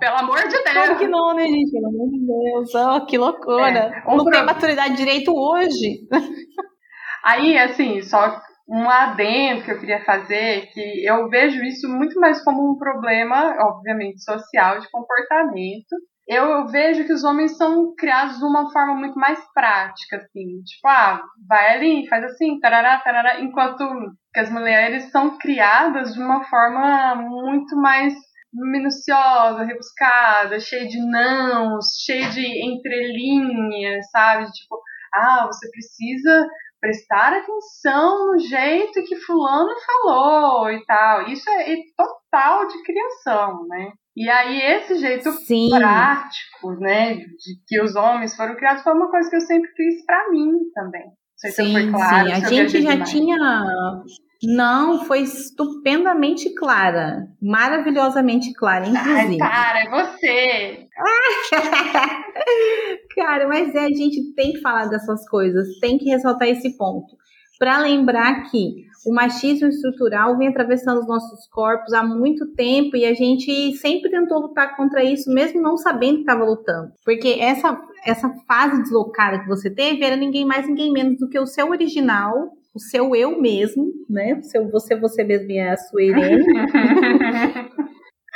Pelo 0.01 0.17
amor 0.17 0.43
de 0.43 0.51
Deus. 0.51 0.73
Claro 0.73 0.99
que 0.99 1.09
não, 1.09 1.35
né, 1.35 1.45
gente? 1.45 1.71
Pelo 1.71 1.89
amor 1.89 2.09
de 2.11 2.27
Deus. 2.27 2.75
Oh, 2.75 3.07
que 3.07 3.19
loucura. 3.19 3.69
É, 3.69 4.05
não 4.07 4.25
pro... 4.25 4.33
tem 4.33 4.45
maturidade 4.45 4.97
direito 4.97 5.33
hoje. 5.35 6.07
Aí, 7.25 7.57
assim, 7.57 8.03
só 8.03 8.41
um 8.69 8.89
adendo 8.89 9.65
que 9.65 9.71
eu 9.71 9.79
queria 9.79 10.05
fazer, 10.05 10.67
que 10.73 11.05
eu 11.05 11.29
vejo 11.29 11.63
isso 11.63 11.89
muito 11.89 12.19
mais 12.19 12.43
como 12.43 12.73
um 12.73 12.79
problema, 12.79 13.55
obviamente, 13.61 14.23
social, 14.23 14.81
de 14.81 14.91
comportamento. 14.91 15.95
Eu 16.27 16.67
vejo 16.69 17.05
que 17.05 17.13
os 17.13 17.25
homens 17.25 17.57
são 17.57 17.95
criados 17.97 18.39
de 18.39 18.45
uma 18.45 18.71
forma 18.71 18.95
muito 18.95 19.19
mais 19.19 19.39
prática, 19.53 20.17
assim. 20.17 20.63
Tipo, 20.63 20.89
ah, 20.89 21.21
vai 21.49 21.75
ali, 21.75 22.09
faz 22.09 22.25
assim, 22.25 22.59
tarará, 22.61 22.99
tarará. 22.99 23.41
Enquanto 23.41 23.85
que 24.33 24.41
as 24.41 24.51
mulheres 24.51 25.11
são 25.11 25.37
criadas 25.37 26.15
de 26.15 26.21
uma 26.21 26.45
forma 26.45 27.17
muito 27.17 27.77
mais 27.77 28.15
minuciosa, 28.53 29.65
rebuscada, 29.65 30.61
cheia 30.61 30.87
de 30.87 30.99
nãos, 31.11 31.87
cheia 32.05 32.29
de 32.31 32.45
entrelinhas, 32.67 34.11
sabe? 34.11 34.51
Tipo, 34.53 34.81
ah, 35.15 35.47
você 35.47 35.71
precisa 35.71 36.49
prestar 36.81 37.33
atenção 37.33 38.33
no 38.33 38.39
jeito 38.39 39.05
que 39.05 39.17
fulano 39.17 39.71
falou 39.87 40.71
e 40.71 40.85
tal. 40.85 41.29
Isso 41.29 41.49
é, 41.49 41.73
é 41.73 41.77
total 41.97 42.67
de 42.67 42.83
criação, 42.83 43.67
né? 43.69 43.93
E 44.17 44.29
aí 44.29 44.61
esse 44.61 44.97
jeito 44.97 45.31
Sim. 45.33 45.71
prático, 45.71 46.73
né, 46.79 47.15
de 47.15 47.55
que 47.67 47.81
os 47.81 47.97
homens 47.97 48.37
foram 48.37 48.55
criados 48.57 48.83
foi 48.83 48.93
uma 48.93 49.11
coisa 49.11 49.31
que 49.31 49.37
eu 49.37 49.41
sempre 49.41 49.71
fiz 49.75 50.05
para 50.05 50.31
mim 50.31 50.51
também. 50.75 51.07
Não 51.07 51.15
sei 51.37 51.51
sim, 51.51 51.65
se 51.65 51.73
foi 51.73 51.91
claro. 51.91 52.27
Sim, 52.27 52.33
a 52.33 52.49
gente 52.49 52.83
já 52.83 52.91
demais. 52.91 53.11
tinha 53.11 53.37
não, 54.43 55.05
foi 55.05 55.21
estupendamente 55.21 56.53
clara. 56.55 57.29
Maravilhosamente 57.41 58.53
clara, 58.53 58.87
inclusive. 58.89 59.39
Ai, 59.41 59.49
cara, 59.51 59.79
é 59.79 59.91
você! 59.91 60.89
cara, 63.15 63.47
mas 63.47 63.75
é, 63.75 63.85
a 63.85 63.89
gente 63.89 64.35
tem 64.35 64.53
que 64.53 64.61
falar 64.61 64.87
dessas 64.87 65.29
coisas, 65.29 65.79
tem 65.79 65.97
que 65.97 66.11
ressaltar 66.11 66.49
esse 66.49 66.77
ponto. 66.77 67.17
para 67.59 67.79
lembrar 67.79 68.51
que 68.51 68.91
o 69.07 69.13
machismo 69.13 69.69
estrutural 69.69 70.37
vem 70.37 70.49
atravessando 70.49 71.01
os 71.01 71.07
nossos 71.07 71.47
corpos 71.49 71.93
há 71.93 72.03
muito 72.03 72.53
tempo 72.55 72.97
e 72.97 73.05
a 73.05 73.15
gente 73.15 73.73
sempre 73.77 74.11
tentou 74.11 74.41
lutar 74.41 74.77
contra 74.77 75.03
isso, 75.05 75.33
mesmo 75.33 75.61
não 75.61 75.77
sabendo 75.77 76.17
que 76.17 76.21
estava 76.21 76.45
lutando. 76.45 76.93
Porque 77.05 77.37
essa, 77.41 77.81
essa 78.05 78.33
fase 78.47 78.83
deslocada 78.83 79.41
que 79.41 79.49
você 79.49 79.71
teve 79.71 80.05
era 80.05 80.17
ninguém 80.17 80.45
mais, 80.45 80.67
ninguém 80.67 80.93
menos 80.93 81.19
do 81.19 81.29
que 81.29 81.39
o 81.39 81.47
seu 81.47 81.69
original, 81.71 82.53
o 82.75 82.81
seu 82.81 83.15
eu 83.15 83.41
mesmo, 83.41 83.93
né? 84.09 84.35
O 84.35 84.43
seu 84.43 84.71
você, 84.71 84.97
você 84.97 85.25
mesmo 85.25 85.53
é 85.53 85.71
a 85.71 85.77
sua 85.77 86.03
Irene. 86.03 86.45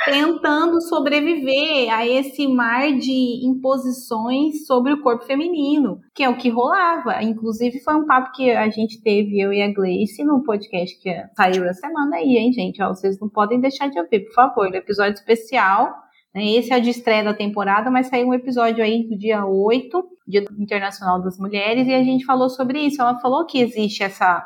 tentando 0.07 0.79
sobreviver 0.81 1.93
a 1.93 2.07
esse 2.07 2.47
mar 2.47 2.93
de 2.97 3.45
imposições 3.45 4.65
sobre 4.65 4.93
o 4.93 5.01
corpo 5.01 5.25
feminino, 5.25 5.99
que 6.15 6.23
é 6.23 6.29
o 6.29 6.37
que 6.37 6.49
rolava. 6.49 7.21
Inclusive, 7.21 7.79
foi 7.81 7.95
um 7.95 8.05
papo 8.05 8.31
que 8.31 8.49
a 8.51 8.69
gente 8.69 9.01
teve, 9.01 9.39
eu 9.39 9.51
e 9.51 9.61
a 9.61 9.71
Gleice, 9.71 10.23
num 10.23 10.43
podcast 10.43 10.97
que 11.01 11.09
saiu 11.35 11.65
essa 11.65 11.81
semana 11.81 12.15
aí, 12.15 12.37
hein, 12.37 12.53
gente? 12.53 12.81
Ó, 12.81 12.89
vocês 12.89 13.19
não 13.19 13.27
podem 13.27 13.59
deixar 13.59 13.89
de 13.89 13.99
ouvir, 13.99 14.21
por 14.21 14.33
favor. 14.33 14.73
Episódio 14.73 15.15
especial. 15.15 15.93
Né? 16.33 16.51
Esse 16.51 16.71
é 16.71 16.77
o 16.77 16.81
de 16.81 16.89
estreia 16.89 17.23
da 17.23 17.33
temporada, 17.33 17.91
mas 17.91 18.07
saiu 18.07 18.27
um 18.27 18.33
episódio 18.33 18.83
aí 18.83 19.07
do 19.09 19.17
dia 19.17 19.45
8, 19.45 20.03
Dia 20.27 20.45
Internacional 20.57 21.21
das 21.21 21.37
Mulheres, 21.37 21.87
e 21.87 21.93
a 21.93 22.03
gente 22.03 22.25
falou 22.25 22.49
sobre 22.49 22.79
isso. 22.81 23.01
Ela 23.01 23.19
falou 23.19 23.45
que 23.45 23.59
existe 23.59 24.03
essa. 24.03 24.45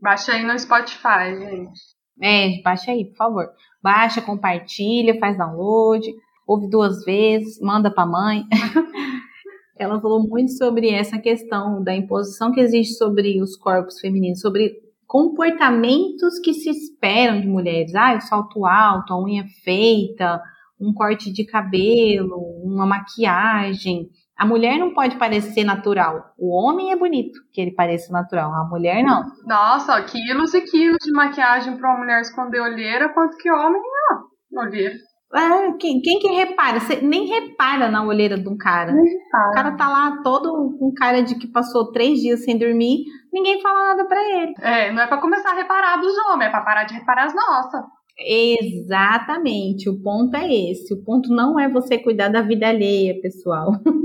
Baixa 0.00 0.32
aí 0.32 0.44
no 0.44 0.58
Spotify, 0.58 1.36
gente. 1.38 1.80
É, 2.20 2.60
baixa 2.62 2.90
aí, 2.90 3.04
por 3.04 3.16
favor. 3.16 3.48
Baixa, 3.82 4.20
compartilha, 4.20 5.18
faz 5.18 5.38
download, 5.38 6.06
ouve 6.46 6.68
duas 6.68 7.04
vezes, 7.04 7.60
manda 7.60 7.90
para 7.90 8.04
a 8.04 8.06
mãe. 8.06 8.44
Ela 9.78 10.00
falou 10.00 10.26
muito 10.26 10.52
sobre 10.52 10.90
essa 10.90 11.18
questão 11.18 11.82
da 11.82 11.94
imposição 11.94 12.52
que 12.52 12.60
existe 12.60 12.96
sobre 12.96 13.40
os 13.40 13.56
corpos 13.56 13.98
femininos, 13.98 14.40
sobre 14.40 14.74
comportamentos 15.06 16.38
que 16.38 16.52
se 16.52 16.68
esperam 16.68 17.40
de 17.40 17.46
mulheres. 17.46 17.94
Ah, 17.94 18.14
o 18.14 18.20
salto 18.20 18.66
alto, 18.66 19.14
a 19.14 19.22
unha 19.22 19.46
feita, 19.64 20.42
um 20.78 20.92
corte 20.92 21.32
de 21.32 21.44
cabelo, 21.44 22.36
uma 22.62 22.84
maquiagem. 22.84 24.10
A 24.40 24.46
mulher 24.46 24.78
não 24.78 24.94
pode 24.94 25.16
parecer 25.16 25.64
natural. 25.64 26.32
O 26.38 26.56
homem 26.56 26.92
é 26.92 26.96
bonito 26.96 27.38
que 27.52 27.60
ele 27.60 27.74
pareça 27.74 28.10
natural. 28.10 28.50
A 28.54 28.64
mulher 28.64 29.04
não. 29.04 29.22
Nossa, 29.46 30.00
quilos 30.04 30.54
e 30.54 30.62
quilos 30.62 30.96
de 31.04 31.12
maquiagem 31.12 31.76
para 31.76 31.90
uma 31.90 31.98
mulher 31.98 32.22
esconder 32.22 32.58
olheira, 32.58 33.10
quanto 33.10 33.36
que 33.36 33.52
homem, 33.52 33.82
ó, 34.12 34.62
olheira. 34.62 34.94
É, 35.34 35.72
quem, 35.78 36.00
quem 36.00 36.18
que 36.18 36.28
repara? 36.28 36.80
Você 36.80 37.02
nem 37.02 37.26
repara 37.26 37.90
na 37.90 38.02
olheira 38.02 38.38
de 38.38 38.48
um 38.48 38.56
cara. 38.56 38.92
O 38.92 39.52
cara 39.52 39.76
tá 39.76 39.86
lá 39.86 40.22
todo 40.24 40.74
com 40.78 40.90
cara 40.94 41.22
de 41.22 41.34
que 41.34 41.46
passou 41.46 41.92
três 41.92 42.18
dias 42.18 42.42
sem 42.42 42.58
dormir, 42.58 43.04
ninguém 43.30 43.60
fala 43.60 43.88
nada 43.88 44.08
pra 44.08 44.22
ele. 44.22 44.54
É, 44.58 44.90
não 44.90 45.02
é 45.02 45.06
para 45.06 45.20
começar 45.20 45.50
a 45.50 45.54
reparar 45.54 46.00
dos 46.00 46.16
homens, 46.16 46.48
é 46.48 46.50
pra 46.50 46.62
parar 46.62 46.84
de 46.84 46.94
reparar 46.94 47.26
as 47.26 47.34
nossas. 47.34 47.82
Exatamente, 48.22 49.88
o 49.88 49.98
ponto 50.02 50.36
é 50.36 50.70
esse. 50.70 50.92
O 50.92 51.02
ponto 51.02 51.30
não 51.30 51.58
é 51.58 51.68
você 51.68 51.96
cuidar 51.96 52.28
da 52.28 52.42
vida 52.42 52.68
alheia, 52.68 53.18
pessoal. 53.20 53.72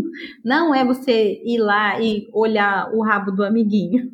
Não 0.45 0.73
é 0.73 0.85
você 0.85 1.41
ir 1.43 1.57
lá 1.57 1.99
e 1.99 2.29
olhar 2.31 2.89
o 2.93 3.03
rabo 3.03 3.31
do 3.31 3.43
amiguinho. 3.43 4.09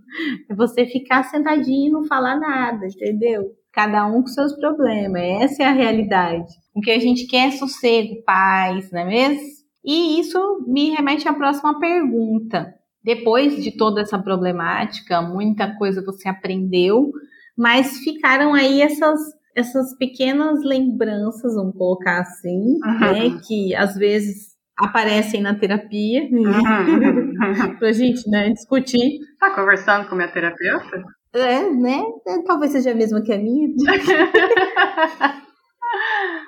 É 0.50 0.56
você 0.56 0.88
ficar 0.88 1.24
sentadinho 1.26 1.90
e 1.90 1.92
não 1.92 2.06
falar 2.06 2.40
nada, 2.40 2.88
entendeu? 2.88 3.52
Cada 3.72 4.08
um 4.08 4.22
com 4.22 4.28
seus 4.28 4.54
problemas. 4.54 5.22
Essa 5.22 5.62
é 5.62 5.66
a 5.68 5.74
realidade. 5.74 6.52
O 6.74 6.82
que 6.82 6.90
a 6.90 6.98
gente 6.98 7.28
quer 7.28 7.50
é 7.50 7.52
sossego, 7.52 8.24
paz, 8.26 8.92
não 8.92 9.02
é 9.02 9.06
mesmo? 9.06 9.48
E 9.86 10.20
isso 10.20 10.66
me 10.68 10.90
remete 10.90 11.28
à 11.28 11.34
próxima 11.34 11.80
pergunta. 11.80 12.74
Depois 13.04 13.64
de 13.64 13.72
toda 13.72 14.02
essa 14.02 14.18
problemática, 14.18 15.22
muita 15.22 15.76
coisa 15.78 16.04
você 16.04 16.28
aprendeu, 16.28 17.12
mas 17.56 18.00
ficaram 18.00 18.54
aí 18.56 18.82
essas 18.82 19.20
essas 19.56 19.96
pequenas 19.98 20.64
lembranças, 20.64 21.56
vamos 21.56 21.76
colocar 21.78 22.22
assim, 22.22 22.80
uhum. 22.84 23.00
né, 23.00 23.40
que 23.48 23.76
às 23.76 23.96
vezes 23.96 24.52
aparecem 24.78 25.42
na 25.42 25.54
terapia 25.56 26.24
uhum. 26.32 27.76
pra 27.80 27.92
gente, 27.92 28.30
né, 28.30 28.50
discutir. 28.50 29.20
Tá 29.40 29.54
conversando 29.54 30.08
com 30.10 30.16
minha 30.16 30.32
terapeuta? 30.32 31.04
É, 31.34 31.70
né? 31.70 32.02
É, 32.28 32.42
talvez 32.44 32.72
seja 32.74 32.92
a 32.92 32.96
mesma 32.96 33.22
que 33.22 33.32
a 33.32 33.38
minha. 33.38 33.70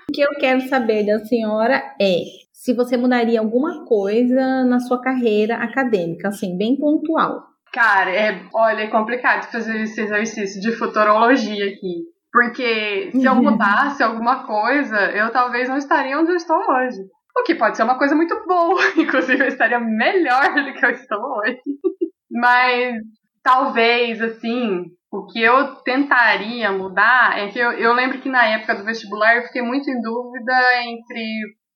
o 0.09 0.11
que 0.11 0.21
eu 0.21 0.31
quero 0.39 0.61
saber 0.67 1.05
da 1.05 1.23
senhora 1.23 1.81
é 2.01 2.23
se 2.51 2.73
você 2.73 2.95
mudaria 2.95 3.39
alguma 3.39 3.85
coisa 3.85 4.63
na 4.63 4.79
sua 4.79 5.01
carreira 5.01 5.57
acadêmica, 5.57 6.29
assim, 6.29 6.57
bem 6.57 6.77
pontual. 6.77 7.43
Cara, 7.73 8.09
é, 8.09 8.41
olha, 8.53 8.83
é 8.83 8.87
complicado 8.87 9.51
fazer 9.51 9.81
esse 9.81 9.99
exercício 9.99 10.61
de 10.61 10.71
futurologia 10.73 11.65
aqui. 11.65 12.03
Porque 12.33 13.11
se 13.11 13.23
eu 13.23 13.35
mudasse 13.35 14.01
alguma 14.01 14.43
coisa, 14.43 14.99
eu 15.11 15.31
talvez 15.31 15.69
não 15.69 15.77
estaria 15.77 16.19
onde 16.19 16.31
eu 16.31 16.35
estou 16.35 16.57
hoje. 16.57 16.99
O 17.37 17.43
que 17.43 17.53
pode 17.53 17.77
ser 17.77 17.83
uma 17.83 17.97
coisa 17.97 18.15
muito 18.15 18.35
boa, 18.47 18.81
inclusive 18.97 19.43
eu 19.43 19.47
estaria 19.47 19.79
melhor 19.79 20.51
do 20.55 20.73
que 20.73 20.83
eu 20.83 20.89
estou 20.89 21.21
hoje. 21.37 21.61
Mas 22.31 22.95
talvez, 23.43 24.19
assim, 24.19 24.85
o 25.11 25.27
que 25.27 25.43
eu 25.43 25.75
tentaria 25.83 26.71
mudar 26.71 27.37
é 27.37 27.49
que 27.49 27.59
eu, 27.59 27.71
eu 27.73 27.93
lembro 27.93 28.19
que 28.19 28.29
na 28.29 28.47
época 28.47 28.75
do 28.75 28.83
vestibular 28.83 29.35
eu 29.35 29.43
fiquei 29.43 29.61
muito 29.61 29.87
em 29.87 30.01
dúvida 30.01 30.53
entre 30.85 31.23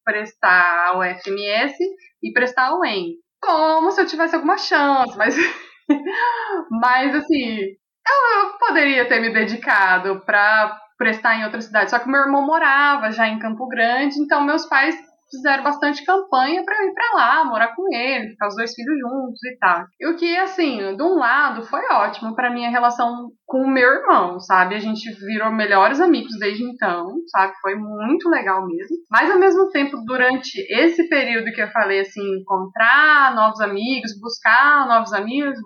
prestar 0.04 0.88
ao 0.88 1.04
FMS 1.04 1.76
e 2.24 2.34
prestar 2.34 2.70
ao 2.70 2.84
EM. 2.84 3.14
Como 3.40 3.92
se 3.92 4.02
eu 4.02 4.08
tivesse 4.08 4.34
alguma 4.34 4.58
chance, 4.58 5.16
mas. 5.16 5.36
mas 6.82 7.14
assim, 7.14 7.76
eu 8.08 8.58
poderia 8.58 9.08
ter 9.08 9.20
me 9.20 9.32
dedicado 9.32 10.22
para 10.26 10.78
prestar 10.98 11.36
em 11.36 11.44
outra 11.44 11.62
cidade, 11.62 11.92
só 11.92 12.00
que 12.00 12.10
meu 12.10 12.22
irmão 12.22 12.46
morava 12.46 13.12
já 13.12 13.28
em 13.28 13.40
Campo 13.40 13.68
Grande, 13.68 14.20
então 14.20 14.44
meus 14.44 14.66
pais 14.66 14.96
fizeram 15.30 15.64
bastante 15.64 16.06
campanha 16.06 16.64
para 16.64 16.82
eu 16.82 16.90
ir 16.90 16.94
para 16.94 17.14
lá, 17.14 17.44
morar 17.44 17.76
com 17.76 17.94
ele, 17.94 18.30
ficar 18.30 18.48
os 18.48 18.56
dois 18.56 18.74
filhos 18.74 18.98
juntos 19.00 19.44
e 19.44 19.58
tal. 19.58 19.86
E 20.00 20.08
o 20.08 20.16
que, 20.16 20.38
assim, 20.38 20.96
de 20.96 21.04
um 21.04 21.16
lado 21.16 21.64
foi 21.64 21.82
ótimo 21.92 22.36
para 22.36 22.50
minha 22.50 22.70
relação 22.70 23.30
com 23.46 23.64
o 23.64 23.70
meu 23.70 23.88
irmão, 23.88 24.40
sabe? 24.40 24.76
A 24.76 24.80
gente 24.80 25.10
virou 25.26 25.52
melhores 25.52 26.00
amigos 26.00 26.32
desde 26.40 26.64
então, 26.64 27.14
sabe? 27.28 27.54
Foi 27.62 27.76
muito 27.76 28.30
legal 28.30 28.66
mesmo. 28.66 28.98
Mas 29.12 29.30
ao 29.30 29.40
mesmo 29.40 29.70
tempo, 29.70 29.98
durante 30.06 30.60
esse 30.70 31.08
período 31.10 31.52
que 31.52 31.62
eu 31.62 31.72
falei, 31.72 32.02
assim, 32.02 32.40
encontrar 32.40 33.36
novos 33.36 33.60
amigos, 33.62 34.20
buscar 34.20 34.88
novos 34.88 35.14
amigos, 35.14 35.58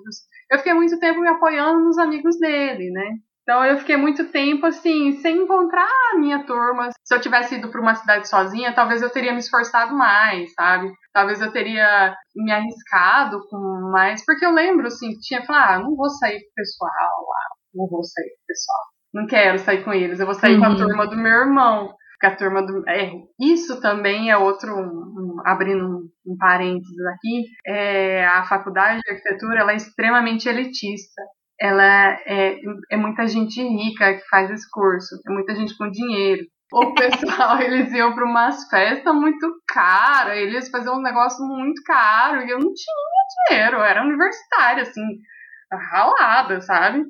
eu 0.51 0.57
fiquei 0.57 0.73
muito 0.73 0.99
tempo 0.99 1.21
me 1.21 1.29
apoiando 1.29 1.79
nos 1.79 1.97
amigos 1.97 2.37
dele, 2.37 2.91
né? 2.91 3.15
Então 3.43 3.65
eu 3.65 3.77
fiquei 3.79 3.97
muito 3.97 4.29
tempo 4.31 4.65
assim, 4.65 5.13
sem 5.13 5.43
encontrar 5.43 5.89
a 6.13 6.17
minha 6.17 6.43
turma. 6.45 6.89
Se 7.03 7.15
eu 7.15 7.21
tivesse 7.21 7.55
ido 7.55 7.69
para 7.69 7.81
uma 7.81 7.95
cidade 7.95 8.27
sozinha, 8.27 8.73
talvez 8.73 9.01
eu 9.01 9.09
teria 9.09 9.31
me 9.31 9.39
esforçado 9.39 9.95
mais, 9.95 10.53
sabe? 10.53 10.91
Talvez 11.11 11.41
eu 11.41 11.51
teria 11.51 12.15
me 12.35 12.51
arriscado 12.51 13.41
com 13.49 13.57
mais. 13.91 14.23
Porque 14.25 14.45
eu 14.45 14.53
lembro, 14.53 14.87
assim, 14.87 15.09
que 15.13 15.21
tinha 15.21 15.43
falado, 15.43 15.81
ah, 15.81 15.83
não 15.83 15.95
vou 15.95 16.09
sair 16.09 16.39
com 16.39 16.49
o 16.51 16.55
pessoal 16.55 16.91
lá, 16.91 17.45
não 17.73 17.87
vou 17.87 18.03
sair 18.03 18.29
com 18.29 18.43
o 18.43 18.47
pessoal. 18.47 18.81
Não 19.13 19.27
quero 19.27 19.59
sair 19.59 19.83
com 19.83 19.93
eles, 19.93 20.19
eu 20.19 20.25
vou 20.25 20.35
sair 20.35 20.53
uhum. 20.53 20.59
com 20.59 20.65
a 20.65 20.69
uhum. 20.69 20.77
turma 20.77 21.07
do 21.07 21.17
meu 21.17 21.31
irmão 21.31 21.93
que 22.21 22.27
a 22.27 22.35
turma 22.35 22.61
do. 22.61 22.87
É, 22.87 23.11
isso 23.39 23.81
também 23.81 24.29
é 24.29 24.37
outro. 24.37 24.71
Um, 24.73 25.41
abrindo 25.43 25.83
um, 25.83 26.31
um, 26.31 26.37
parênteses 26.37 27.05
aqui. 27.07 27.45
É, 27.65 28.25
a 28.25 28.43
faculdade 28.45 29.01
de 29.01 29.11
arquitetura 29.11 29.61
ela 29.61 29.71
é 29.73 29.75
extremamente 29.75 30.47
elitista. 30.47 31.21
Ela 31.59 31.83
é, 32.25 32.57
é 32.91 32.97
muita 32.97 33.27
gente 33.27 33.61
rica 33.61 34.13
que 34.13 34.27
faz 34.29 34.49
esse 34.51 34.69
curso, 34.71 35.15
é 35.27 35.31
muita 35.31 35.55
gente 35.55 35.75
com 35.77 35.89
dinheiro. 35.89 36.43
O 36.71 36.93
pessoal, 36.95 37.59
eles 37.59 37.91
iam 37.91 38.13
para 38.13 38.25
umas 38.25 38.67
festas 38.69 39.13
muito 39.13 39.47
caras, 39.67 40.37
eles 40.37 40.69
faziam 40.69 40.97
um 40.97 41.01
negócio 41.01 41.45
muito 41.45 41.81
caro, 41.83 42.41
e 42.41 42.49
eu 42.49 42.59
não 42.59 42.71
tinha 42.73 43.49
dinheiro, 43.49 43.77
eu 43.77 43.83
era 43.83 44.03
universitária, 44.03 44.83
assim, 44.83 45.01
ralada, 45.91 46.61
sabe? 46.61 47.03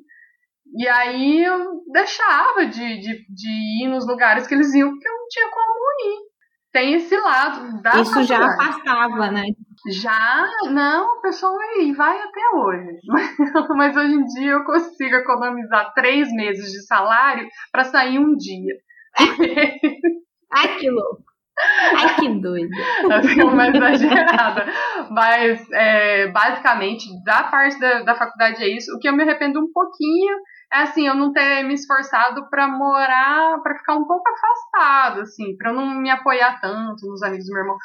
E 0.74 0.88
aí 0.88 1.44
eu 1.44 1.82
deixava 1.92 2.66
de, 2.66 2.98
de, 2.98 3.26
de 3.28 3.84
ir 3.84 3.88
nos 3.88 4.06
lugares 4.06 4.46
que 4.46 4.54
eles 4.54 4.72
iam, 4.74 4.90
porque 4.90 5.08
eu 5.08 5.12
não 5.12 5.28
tinha 5.28 5.50
como 5.50 5.72
ir. 6.10 6.32
Tem 6.72 6.94
esse 6.94 7.14
lado 7.18 7.82
da 7.82 8.00
Isso 8.00 8.22
já 8.22 8.46
afastava, 8.46 9.30
né? 9.30 9.44
Já, 9.90 10.48
não, 10.70 11.18
o 11.18 11.20
pessoal 11.20 11.54
vai, 11.54 11.92
vai 11.92 12.18
até 12.18 12.40
hoje. 12.54 13.00
Mas 13.76 13.96
hoje 13.96 14.14
em 14.14 14.24
dia 14.24 14.52
eu 14.52 14.64
consigo 14.64 15.16
economizar 15.16 15.92
três 15.92 16.32
meses 16.32 16.72
de 16.72 16.86
salário 16.86 17.46
para 17.70 17.84
sair 17.84 18.18
um 18.18 18.34
dia. 18.34 18.74
Ai, 20.50 20.78
que 20.78 20.88
louco. 20.88 21.31
Ai, 21.58 22.14
que 22.16 22.28
doida. 22.40 22.76
Assim, 23.10 23.42
uma 23.42 23.68
exagerada. 23.68 24.66
Mas, 25.10 25.70
é, 25.72 26.28
basicamente, 26.28 27.06
da 27.24 27.44
parte 27.44 27.78
da, 27.78 28.02
da 28.02 28.14
faculdade 28.14 28.62
é 28.62 28.68
isso. 28.68 28.94
O 28.94 28.98
que 28.98 29.08
eu 29.08 29.12
me 29.14 29.22
arrependo 29.22 29.60
um 29.60 29.70
pouquinho 29.72 30.34
é 30.72 30.78
assim, 30.82 31.06
eu 31.06 31.14
não 31.14 31.32
ter 31.32 31.62
me 31.64 31.74
esforçado 31.74 32.48
para 32.48 32.66
morar, 32.66 33.60
para 33.62 33.76
ficar 33.76 33.94
um 33.94 34.06
pouco 34.06 34.24
afastado, 34.28 35.20
assim, 35.20 35.54
para 35.56 35.72
não 35.72 35.86
me 36.00 36.10
apoiar 36.10 36.60
tanto 36.60 37.06
nos 37.06 37.22
amigos 37.22 37.46
do 37.46 37.52
meu 37.52 37.62
irmão. 37.62 37.76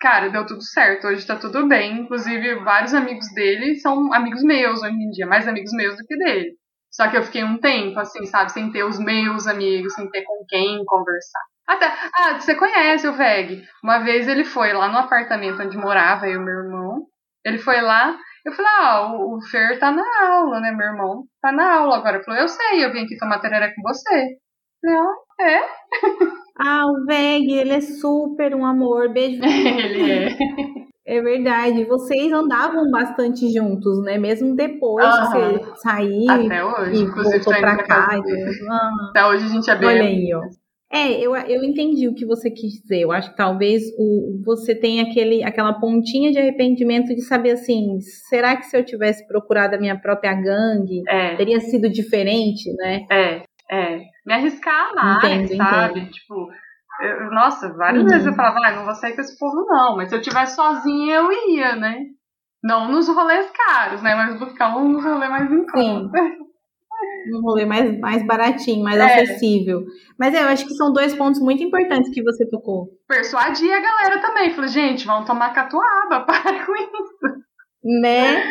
cara, 0.00 0.30
deu 0.30 0.46
tudo 0.46 0.62
certo. 0.62 1.06
Hoje 1.08 1.26
tá 1.26 1.36
tudo 1.36 1.68
bem. 1.68 2.00
Inclusive, 2.00 2.56
vários 2.64 2.94
amigos 2.94 3.26
dele 3.34 3.76
são 3.76 4.12
amigos 4.14 4.42
meus 4.42 4.82
hoje 4.82 4.94
em 4.94 5.10
dia, 5.10 5.26
mais 5.26 5.48
amigos 5.48 5.72
meus 5.72 5.96
do 5.96 6.04
que 6.06 6.16
dele. 6.16 6.56
Só 6.92 7.08
que 7.08 7.16
eu 7.16 7.22
fiquei 7.22 7.44
um 7.44 7.58
tempo, 7.58 7.98
assim, 8.00 8.26
sabe, 8.26 8.52
sem 8.52 8.70
ter 8.72 8.84
os 8.84 8.98
meus 8.98 9.46
amigos, 9.46 9.94
sem 9.94 10.10
ter 10.10 10.22
com 10.24 10.44
quem 10.48 10.84
conversar. 10.84 11.51
Até, 11.68 11.86
ah, 12.14 12.38
você 12.40 12.54
conhece 12.54 13.06
o 13.06 13.14
Veg. 13.16 13.62
Uma 13.82 13.98
vez 14.00 14.26
ele 14.28 14.44
foi 14.44 14.72
lá 14.72 14.88
no 14.88 14.98
apartamento 14.98 15.62
onde 15.62 15.76
morava 15.76 16.26
eu 16.26 16.40
e 16.40 16.44
meu 16.44 16.54
irmão. 16.54 17.06
Ele 17.44 17.58
foi 17.58 17.80
lá, 17.80 18.16
eu 18.44 18.52
falei, 18.52 18.70
ah, 18.80 19.12
o, 19.12 19.36
o 19.36 19.40
Fer 19.42 19.78
tá 19.78 19.90
na 19.90 20.04
aula, 20.28 20.60
né, 20.60 20.72
meu 20.72 20.86
irmão? 20.86 21.24
Tá 21.40 21.52
na 21.52 21.78
aula 21.78 21.96
agora. 21.96 22.16
Ele 22.16 22.24
falou, 22.24 22.40
eu 22.40 22.48
sei, 22.48 22.84
eu 22.84 22.92
vim 22.92 23.04
aqui 23.04 23.16
tomar 23.16 23.40
tereré 23.40 23.72
com 23.74 23.82
você. 23.82 24.26
Falei, 24.80 24.98
ah, 24.98 25.44
é? 25.44 25.62
Ah, 26.60 26.84
o 26.86 27.06
Veg, 27.06 27.50
ele 27.50 27.72
é 27.72 27.80
super 27.80 28.54
um 28.54 28.64
amor. 28.66 29.10
Beijo. 29.10 29.40
ele 29.42 30.12
é. 30.12 30.28
É 31.06 31.20
verdade. 31.20 31.84
Vocês 31.86 32.30
andavam 32.30 32.90
bastante 32.90 33.50
juntos, 33.52 34.02
né? 34.04 34.18
Mesmo 34.18 34.54
depois 34.54 35.04
de 35.04 35.26
você 35.26 35.60
sair 35.76 36.30
Até 36.30 36.62
hoje. 36.62 36.94
e 36.94 37.00
Inclusive, 37.00 37.42
voltou 37.42 37.60
pra 37.60 37.82
cá. 37.82 38.08
e. 38.18 38.70
Ah, 38.70 38.90
Até 39.10 39.26
hoje 39.26 39.46
a 39.46 39.48
gente 39.48 39.70
é 39.70 39.74
bem. 39.76 39.88
olha 39.88 40.02
aí, 40.02 40.30
ó. 40.34 40.42
É, 40.92 41.10
eu, 41.18 41.34
eu 41.34 41.64
entendi 41.64 42.06
o 42.06 42.14
que 42.14 42.26
você 42.26 42.50
quis 42.50 42.72
dizer. 42.82 43.00
Eu 43.00 43.12
acho 43.12 43.30
que 43.30 43.36
talvez 43.36 43.82
o, 43.98 44.42
você 44.44 44.74
tenha 44.74 45.04
aquele, 45.04 45.42
aquela 45.42 45.72
pontinha 45.80 46.30
de 46.30 46.38
arrependimento 46.38 47.14
de 47.14 47.22
saber 47.22 47.52
assim, 47.52 47.98
será 48.28 48.54
que 48.56 48.66
se 48.66 48.76
eu 48.76 48.84
tivesse 48.84 49.26
procurado 49.26 49.74
a 49.74 49.78
minha 49.80 49.98
própria 49.98 50.34
gangue, 50.34 51.02
É, 51.08 51.34
teria 51.36 51.60
sido 51.60 51.88
diferente, 51.88 52.70
né? 52.76 53.06
é, 53.10 53.42
é. 53.70 54.00
Me 54.26 54.34
arriscar 54.34 54.94
mais, 54.94 55.50
Entendo, 55.50 55.56
sabe? 55.56 56.10
Tipo, 56.10 56.48
eu- 57.00 57.30
nossa, 57.30 57.72
várias 57.72 58.02
Uhum. 58.02 58.08
vezes 58.10 58.26
eu 58.26 58.34
falava, 58.34 58.58
ah, 58.66 58.72
não 58.76 58.84
vou 58.84 58.94
sair 58.94 59.14
com 59.14 59.22
esse 59.22 59.38
povo, 59.38 59.64
não. 59.66 59.96
Mas 59.96 60.10
se 60.10 60.14
eu 60.14 60.20
tivesse 60.20 60.56
sozinha, 60.56 61.14
eu 61.16 61.32
ia, 61.50 61.74
né? 61.74 62.00
Não 62.62 62.92
nos 62.92 63.08
rolês 63.08 63.50
caros, 63.50 64.02
né? 64.02 64.14
Mas 64.14 64.38
buscar 64.38 64.76
um 64.76 64.90
nos 64.90 65.02
rolês 65.02 65.30
mais 65.30 65.50
em 65.50 65.60
Sim. 65.60 65.66
conta. 65.72 66.18
Um 67.34 67.40
rolê 67.42 67.64
mais, 67.64 67.98
mais 68.00 68.26
baratinho, 68.26 68.82
mais 68.82 68.98
É. 68.98 69.22
acessível. 69.22 69.84
Mas 70.18 70.34
é, 70.34 70.42
eu 70.42 70.48
acho 70.48 70.66
que 70.66 70.74
são 70.74 70.92
dois 70.92 71.14
pontos 71.14 71.40
muito 71.40 71.62
importantes 71.62 72.10
que 72.12 72.22
você 72.22 72.48
tocou. 72.48 72.88
Persuadir 73.08 73.72
a 73.72 73.80
galera 73.80 74.20
também. 74.20 74.50
Falei, 74.50 74.68
gente, 74.70 75.06
vamos 75.06 75.26
tomar 75.26 75.52
catuaba, 75.52 76.20
para 76.26 76.64
com 76.66 76.74
isso. 76.74 77.42
Né? 77.84 78.42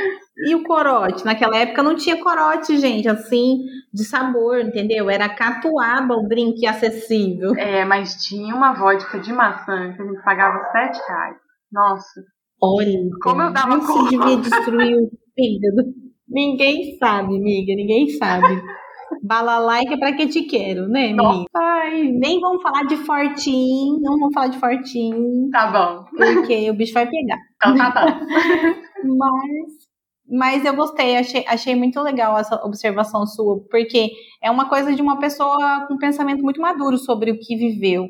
E 0.46 0.56
o 0.56 0.64
corote? 0.64 1.24
Naquela 1.24 1.58
época 1.58 1.82
não 1.84 1.96
tinha 1.96 2.18
corote, 2.22 2.78
gente, 2.78 3.08
assim, 3.08 3.60
de 3.94 4.04
sabor, 4.04 4.60
entendeu? 4.60 5.10
Era 5.10 5.30
catuaba 5.30 6.16
o 6.16 6.28
drink 6.28 6.66
acessível. 6.68 7.54
É, 7.56 7.86
mas 7.86 8.16
tinha 8.24 8.54
uma 8.54 8.74
vodka 8.74 9.20
de 9.20 9.32
maçã 9.32 9.94
que 9.94 10.02
a 10.02 10.06
gente 10.06 10.22
pagava 10.24 10.60
7 10.72 11.00
reais. 11.08 11.38
Nossa. 11.72 12.22
Olha, 12.62 13.00
Como 13.24 13.42
eu 13.42 13.54
dava 13.54 13.78
isso 13.78 13.88
conta. 13.88 14.10
devia 14.10 14.38
destruir 14.38 14.98
o 14.98 15.10
fígado. 15.34 15.94
Ninguém 16.32 16.98
sabe, 16.98 17.36
amiga, 17.36 17.76
ninguém 17.76 18.10
sabe. 18.10 18.48
Balalaica 19.24 19.94
é 19.94 19.98
pra 19.98 20.14
que 20.14 20.26
te 20.28 20.44
quero, 20.44 20.88
né, 20.88 21.08
menina? 21.08 21.46
Ai, 21.56 22.04
Nem 22.04 22.40
vamos 22.40 22.62
falar 22.64 22.84
de 22.84 22.96
fortinho, 22.98 24.00
não 24.02 24.18
vamos 24.18 24.34
falar 24.34 24.48
de 24.48 24.58
fortinho, 24.58 25.50
tá 25.52 25.68
bom. 25.68 26.06
porque 26.16 26.70
o 26.70 26.74
bicho 26.74 26.94
vai 26.94 27.08
pegar. 27.08 27.38
Então 27.56 27.76
tá 27.78 27.92
bom. 27.92 28.26
Mas, 29.18 29.90
mas 30.30 30.66
eu 30.66 30.76
gostei, 30.76 31.18
achei, 31.18 31.44
achei 31.48 31.76
muito 31.76 32.00
legal 32.02 32.38
essa 32.38 32.56
observação 32.64 33.26
sua, 33.26 33.60
porque 33.70 34.12
é 34.44 34.50
uma 34.52 34.70
coisa 34.70 34.94
de 34.94 35.02
uma 35.02 35.20
pessoa 35.20 35.86
com 35.88 35.96
um 35.96 35.98
pensamento 35.98 36.44
muito 36.44 36.62
maduro 36.62 36.98
sobre 37.00 37.32
o 37.32 37.40
que 37.40 37.56
viveu, 37.56 38.06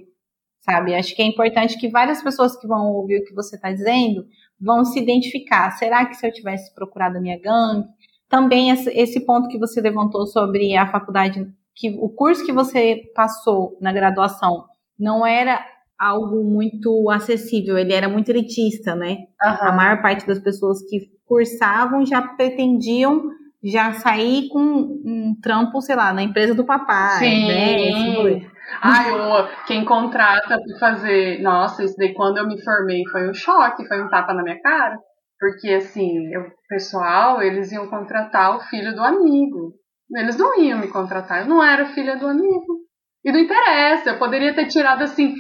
sabe? 0.60 0.94
Acho 0.94 1.16
que 1.16 1.22
é 1.22 1.26
importante 1.26 1.80
que 1.80 1.88
várias 1.90 2.22
pessoas 2.22 2.58
que 2.60 2.68
vão 2.68 2.92
ouvir 2.92 3.22
o 3.22 3.24
que 3.24 3.34
você 3.34 3.56
está 3.56 3.72
dizendo 3.72 4.26
vão 4.60 4.84
se 4.84 5.00
identificar. 5.00 5.72
Será 5.72 6.06
que 6.06 6.16
se 6.16 6.28
eu 6.28 6.32
tivesse 6.34 6.76
procurado 6.76 7.18
a 7.18 7.22
minha 7.22 7.40
gangue? 7.40 7.88
Também 8.32 8.72
esse, 8.72 9.26
ponto 9.26 9.50
que 9.50 9.60
você 9.60 9.82
levantou 9.82 10.26
sobre 10.26 10.76
a 10.78 10.90
faculdade, 10.90 11.46
que 11.76 11.90
o 12.00 12.08
curso 12.08 12.46
que 12.46 12.54
você 12.54 13.02
passou 13.14 13.78
na 13.82 13.92
graduação 13.92 14.64
não 14.98 15.26
era 15.26 15.60
algo 16.00 16.42
muito 16.42 17.10
acessível, 17.10 17.78
ele 17.78 17.94
era 17.94 18.08
muito 18.08 18.30
elitista, 18.30 18.96
né? 18.96 19.18
A 19.40 19.52
Aham. 19.52 19.76
maior 19.76 20.02
parte 20.02 20.26
das 20.26 20.40
pessoas 20.40 20.82
que 20.90 21.12
cursavam 21.26 22.06
já 22.06 22.22
pretendiam 22.22 23.30
já 23.64 23.94
sair 23.94 24.48
com 24.48 24.60
um 24.60 25.36
trampo, 25.40 25.82
sei 25.82 25.96
lá, 25.96 26.12
na 26.12 26.24
empresa 26.24 26.56
do 26.56 26.66
papai, 26.66 27.20
Sim. 27.20 27.48
né? 27.48 27.90
Esse 27.90 28.16
rolê. 28.16 28.48
Ai, 28.82 29.12
uma, 29.12 29.50
quem 29.68 29.86
contrata 29.86 30.58
pra 30.58 30.80
fazer. 30.80 31.42
Nossa, 31.42 31.84
isso 31.84 31.96
daí 31.98 32.14
quando 32.14 32.38
eu 32.38 32.48
me 32.48 32.60
formei 32.64 33.04
foi 33.12 33.30
um 33.30 33.34
choque, 33.34 33.86
foi 33.88 34.02
um 34.02 34.10
tapa 34.10 34.34
na 34.34 34.42
minha 34.42 34.60
cara. 34.62 34.98
Porque, 35.42 35.70
assim, 35.70 36.38
o 36.38 36.52
pessoal, 36.70 37.42
eles 37.42 37.72
iam 37.72 37.90
contratar 37.90 38.56
o 38.56 38.60
filho 38.60 38.94
do 38.94 39.02
amigo. 39.02 39.74
Eles 40.16 40.38
não 40.38 40.56
iam 40.62 40.78
me 40.78 40.88
contratar, 40.88 41.42
eu 41.42 41.48
não 41.48 41.64
era 41.64 41.96
filha 41.96 42.16
do 42.16 42.28
amigo. 42.28 42.86
E 43.26 43.32
não 43.32 43.40
interessa, 43.40 44.12
eu 44.12 44.20
poderia 44.20 44.54
ter 44.54 44.68
tirado, 44.68 45.02
assim. 45.02 45.34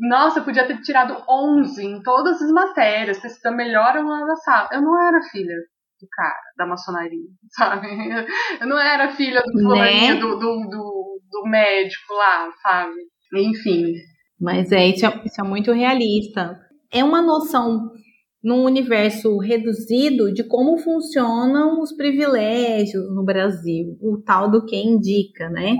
Nossa, 0.00 0.40
eu 0.40 0.44
podia 0.44 0.66
ter 0.66 0.82
tirado 0.82 1.16
11 1.26 1.82
em 1.82 2.02
todas 2.02 2.42
as 2.42 2.50
matérias, 2.52 3.18
ter 3.18 3.30
sido 3.30 3.46
a 3.46 3.52
melhor 3.56 3.96
aluna 3.96 4.26
da 4.26 4.36
sala. 4.36 4.68
Eu 4.70 4.82
não 4.82 5.00
era 5.00 5.22
filha 5.30 5.56
do 5.98 6.06
cara, 6.12 6.36
da 6.58 6.66
maçonaria, 6.66 7.28
sabe? 7.56 7.88
Eu 8.60 8.66
não 8.66 8.78
era 8.78 9.12
filha 9.12 9.40
do 9.46 9.68
Né? 9.70 10.14
do, 10.16 10.38
do, 10.38 10.68
do, 10.68 11.20
do 11.30 11.48
médico 11.48 12.12
lá, 12.12 12.50
sabe? 12.62 12.96
Enfim. 13.34 13.94
Mas 14.38 14.70
é 14.72 14.88
isso, 14.88 15.06
é, 15.06 15.22
isso 15.24 15.40
é 15.40 15.44
muito 15.44 15.72
realista. 15.72 16.58
É 16.92 17.02
uma 17.02 17.22
noção 17.22 17.90
num 18.42 18.64
universo 18.64 19.38
reduzido 19.38 20.32
de 20.32 20.42
como 20.42 20.78
funcionam 20.78 21.80
os 21.80 21.94
privilégios 21.94 23.04
no 23.14 23.22
Brasil, 23.24 23.98
o 24.00 24.22
tal 24.24 24.50
do 24.50 24.64
quem 24.64 24.94
indica, 24.94 25.48
né? 25.50 25.76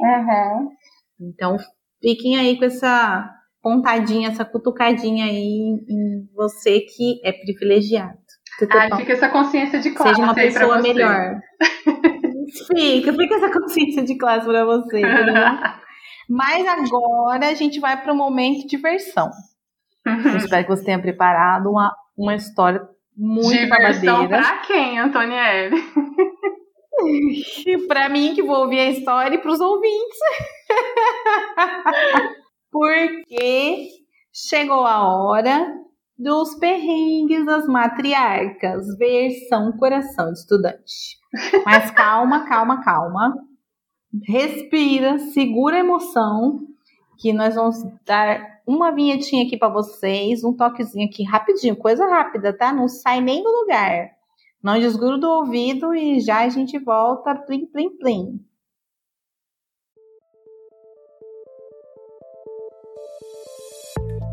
Então, 1.18 1.56
fiquem 2.02 2.36
aí 2.36 2.58
com 2.58 2.64
essa 2.64 3.30
pontadinha, 3.62 4.28
essa 4.28 4.44
cutucadinha 4.44 5.24
aí 5.26 5.80
em, 5.88 6.28
você 6.34 6.80
que 6.80 7.20
é 7.24 7.32
privilegiado. 7.32 8.18
Tudo 8.58 8.76
Ai, 8.76 8.90
bom? 8.90 8.96
fica 8.96 9.12
essa 9.12 9.28
consciência 9.28 9.80
de 9.80 9.90
classe 9.92 10.14
Seja 10.14 10.26
uma 10.26 10.34
pessoa 10.34 10.78
você. 10.78 10.88
melhor. 10.92 11.40
fica, 12.76 13.12
fica 13.12 13.34
essa 13.36 13.52
consciência 13.52 14.02
de 14.02 14.18
classe 14.18 14.46
pra 14.46 14.64
você. 14.64 15.00
bom? 15.00 15.80
Mas 16.28 16.66
agora 16.66 17.48
a 17.48 17.54
gente 17.54 17.80
vai 17.80 18.00
para 18.00 18.12
o 18.12 18.16
momento 18.16 18.60
de 18.60 18.68
diversão. 18.68 19.30
Eu 20.06 20.36
espero 20.36 20.64
que 20.64 20.70
você 20.70 20.84
tenha 20.84 21.00
preparado 21.00 21.70
uma, 21.70 21.92
uma 22.20 22.34
história 22.34 22.86
muito 23.16 23.50
Diversão 23.50 24.24
babadeira. 24.24 24.42
pra 24.42 24.58
quem, 24.58 24.98
Antonielli? 24.98 25.76
E 27.66 27.78
para 27.88 28.08
mim, 28.08 28.34
que 28.34 28.42
vou 28.42 28.60
ouvir 28.60 28.80
a 28.80 28.90
história, 28.90 29.34
e 29.34 29.38
para 29.38 29.50
os 29.50 29.60
ouvintes. 29.60 30.18
Porque 32.70 33.88
chegou 34.32 34.86
a 34.86 35.02
hora 35.02 35.74
dos 36.16 36.54
perrengues 36.56 37.44
das 37.46 37.66
matriarcas, 37.66 38.86
versão 38.98 39.72
coração 39.78 40.32
de 40.32 40.38
estudante. 40.38 41.18
Mas 41.64 41.90
calma, 41.90 42.46
calma, 42.46 42.84
calma. 42.84 43.34
Respira, 44.26 45.18
segura 45.18 45.76
a 45.76 45.80
emoção, 45.80 46.60
que 47.20 47.34
nós 47.34 47.54
vamos 47.54 47.76
dar 48.06 48.60
uma 48.66 48.90
vinhetinha 48.90 49.46
aqui 49.46 49.56
para 49.58 49.68
vocês, 49.68 50.42
um 50.42 50.56
toquezinho 50.56 51.06
aqui 51.06 51.22
rapidinho, 51.22 51.76
coisa 51.76 52.06
rápida, 52.06 52.56
tá? 52.56 52.72
Não 52.72 52.88
sai 52.88 53.20
nem 53.20 53.42
do 53.42 53.50
lugar. 53.50 54.12
Não 54.62 54.80
desgruda 54.80 55.26
o 55.26 55.40
ouvido 55.40 55.94
e 55.94 56.18
já 56.20 56.40
a 56.40 56.48
gente 56.48 56.78
volta 56.78 57.34
plim, 57.34 57.66
plim, 57.66 57.90
plim. 57.98 58.40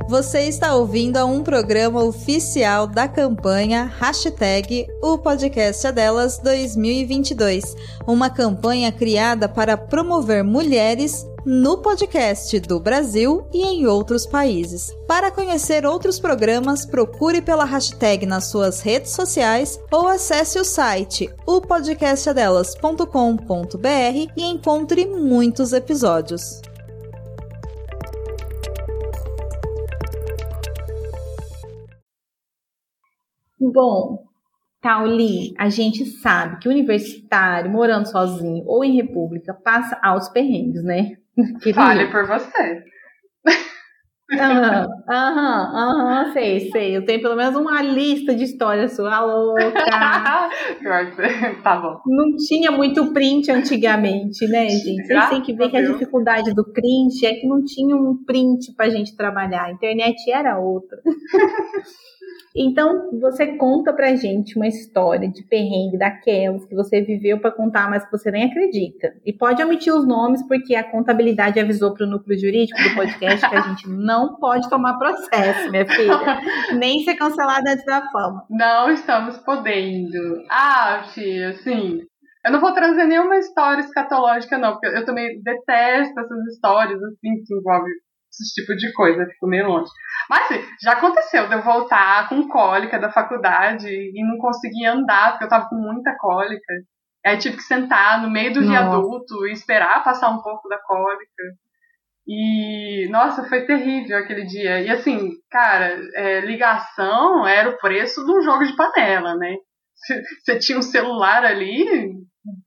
Você 0.09 0.47
está 0.47 0.73
ouvindo 0.73 1.17
a 1.17 1.25
um 1.25 1.43
programa 1.43 2.01
oficial 2.01 2.87
da 2.87 3.09
campanha 3.09 3.83
Hashtag 3.83 4.87
O 5.03 5.17
Podcast 5.17 5.85
é 5.85 5.91
Delas 5.91 6.39
2022, 6.39 7.75
uma 8.07 8.29
campanha 8.29 8.89
criada 8.89 9.49
para 9.49 9.75
promover 9.75 10.45
mulheres 10.45 11.25
no 11.49 11.77
podcast 11.77 12.59
do 12.59 12.77
Brasil 12.77 13.47
e 13.53 13.63
em 13.63 13.87
outros 13.87 14.25
países. 14.25 14.93
Para 15.07 15.31
conhecer 15.31 15.85
outros 15.85 16.19
programas, 16.19 16.85
procure 16.85 17.41
pela 17.41 17.63
hashtag 17.63 18.25
nas 18.25 18.49
suas 18.49 18.81
redes 18.81 19.11
sociais 19.11 19.79
ou 19.89 20.09
acesse 20.09 20.59
o 20.59 20.65
site 20.65 21.33
opodcastadelas.com.br 21.45 24.33
e 24.35 24.43
encontre 24.43 25.05
muitos 25.05 25.71
episódios. 25.71 26.61
Bom, 33.57 34.25
Tauli, 34.81 35.53
a 35.57 35.69
gente 35.69 36.05
sabe 36.05 36.59
que 36.59 36.67
universitário, 36.67 37.71
morando 37.71 38.09
sozinho 38.09 38.65
ou 38.67 38.83
em 38.83 38.97
república, 38.97 39.53
passa 39.53 39.97
altos 40.03 40.27
perrengues, 40.27 40.83
né? 40.83 41.15
Queria. 41.61 41.73
Fale 41.73 42.07
por 42.07 42.27
você. 42.27 42.83
Aham, 44.29 44.87
aham, 45.09 45.71
aham, 45.73 46.33
sei, 46.33 46.69
sei. 46.69 46.97
Eu 46.97 47.05
tenho 47.05 47.21
pelo 47.21 47.35
menos 47.37 47.55
uma 47.55 47.81
lista 47.81 48.35
de 48.35 48.43
histórias 48.43 48.93
sua 48.93 49.21
louca. 49.21 49.71
tá 51.63 51.79
bom. 51.79 52.01
Não 52.05 52.35
tinha 52.35 52.69
muito 52.69 53.13
print 53.13 53.49
antigamente, 53.49 54.45
né, 54.49 54.67
gente? 54.67 55.05
Vocês 55.07 55.29
têm 55.29 55.41
que 55.41 55.53
ver 55.53 55.69
que 55.69 55.77
a 55.77 55.81
dificuldade 55.81 56.53
do 56.53 56.65
print 56.73 57.25
é 57.25 57.35
que 57.35 57.47
não 57.47 57.63
tinha 57.63 57.95
um 57.95 58.21
print 58.25 58.73
pra 58.75 58.89
gente 58.89 59.15
trabalhar. 59.15 59.63
A 59.63 59.71
internet 59.71 60.29
era 60.29 60.59
outra. 60.59 60.97
Então, 62.55 63.11
você 63.19 63.55
conta 63.57 63.93
pra 63.93 64.15
gente 64.15 64.55
uma 64.55 64.67
história 64.67 65.29
de 65.29 65.43
perrengue 65.43 65.97
daquelas 65.97 66.65
que 66.65 66.73
você 66.73 67.01
viveu 67.01 67.39
para 67.39 67.51
contar, 67.51 67.89
mas 67.89 68.03
que 68.03 68.11
você 68.11 68.31
nem 68.31 68.45
acredita. 68.45 69.13
E 69.25 69.31
pode 69.31 69.63
omitir 69.63 69.93
os 69.93 70.07
nomes, 70.07 70.45
porque 70.47 70.73
a 70.73 70.83
contabilidade 70.83 71.59
avisou 71.59 71.93
para 71.93 72.05
o 72.05 72.09
núcleo 72.09 72.39
jurídico 72.39 72.81
do 72.81 72.95
podcast 72.95 73.47
que 73.47 73.55
a 73.55 73.61
gente 73.61 73.87
não 73.89 74.35
pode 74.37 74.67
tomar 74.69 74.97
processo, 74.97 75.69
minha 75.69 75.85
filha. 75.85 76.39
Nem 76.77 77.03
ser 77.03 77.15
cancelada 77.15 77.71
antes 77.71 77.85
da 77.85 78.01
fama. 78.11 78.43
Não 78.49 78.89
estamos 78.91 79.37
podendo. 79.37 80.43
Ah, 80.49 81.03
tia, 81.13 81.49
assim, 81.49 82.01
eu 82.47 82.51
não 82.51 82.61
vou 82.61 82.73
trazer 82.73 83.05
nenhuma 83.05 83.37
história 83.37 83.81
escatológica, 83.81 84.57
não, 84.57 84.71
porque 84.71 84.87
eu 84.87 85.05
também 85.05 85.41
detesto 85.43 86.19
essas 86.19 86.47
histórias 86.47 87.01
assim 87.03 87.43
que 87.45 87.53
envolvem 87.53 87.91
esse 88.31 88.53
tipo 88.53 88.75
de 88.75 88.91
coisa, 88.93 89.25
fico 89.25 89.47
meio 89.47 89.67
longe. 89.67 89.89
Mas 90.29 90.43
assim, 90.43 90.63
já 90.81 90.93
aconteceu 90.93 91.47
de 91.47 91.55
eu 91.55 91.61
voltar 91.61 92.27
com 92.29 92.47
cólica 92.47 92.99
da 92.99 93.11
faculdade 93.11 93.87
e 93.87 94.27
não 94.27 94.37
conseguir 94.37 94.85
andar, 94.85 95.31
porque 95.31 95.45
eu 95.45 95.49
tava 95.49 95.69
com 95.69 95.75
muita 95.75 96.15
cólica. 96.17 96.73
Aí 97.25 97.37
tive 97.37 97.57
que 97.57 97.63
sentar 97.63 98.21
no 98.21 98.29
meio 98.29 98.53
do 98.53 98.61
nossa. 98.61 98.71
viaduto 98.71 99.47
e 99.47 99.51
esperar 99.51 100.03
passar 100.03 100.29
um 100.29 100.41
pouco 100.41 100.67
da 100.69 100.77
cólica. 100.79 101.43
E, 102.27 103.07
nossa, 103.09 103.47
foi 103.47 103.65
terrível 103.65 104.17
aquele 104.17 104.45
dia. 104.45 104.81
E 104.81 104.89
assim, 104.89 105.31
cara, 105.49 105.97
é, 106.15 106.41
ligação 106.41 107.47
era 107.47 107.69
o 107.69 107.77
preço 107.77 108.25
de 108.25 108.31
um 108.31 108.41
jogo 108.41 108.65
de 108.65 108.75
panela, 108.75 109.35
né? 109.35 109.55
Você 110.43 110.59
tinha 110.59 110.77
um 110.77 110.81
celular 110.81 111.45
ali, 111.45 111.85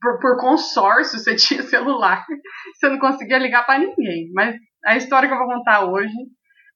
por, 0.00 0.18
por 0.18 0.38
consórcio, 0.38 1.18
você 1.18 1.36
tinha 1.36 1.62
celular, 1.62 2.24
você 2.74 2.88
não 2.88 2.98
conseguia 2.98 3.38
ligar 3.38 3.64
para 3.66 3.78
ninguém. 3.78 4.30
Mas 4.32 4.56
a 4.84 4.96
história 4.96 5.28
que 5.28 5.34
eu 5.34 5.38
vou 5.38 5.46
contar 5.46 5.84
hoje 5.84 6.12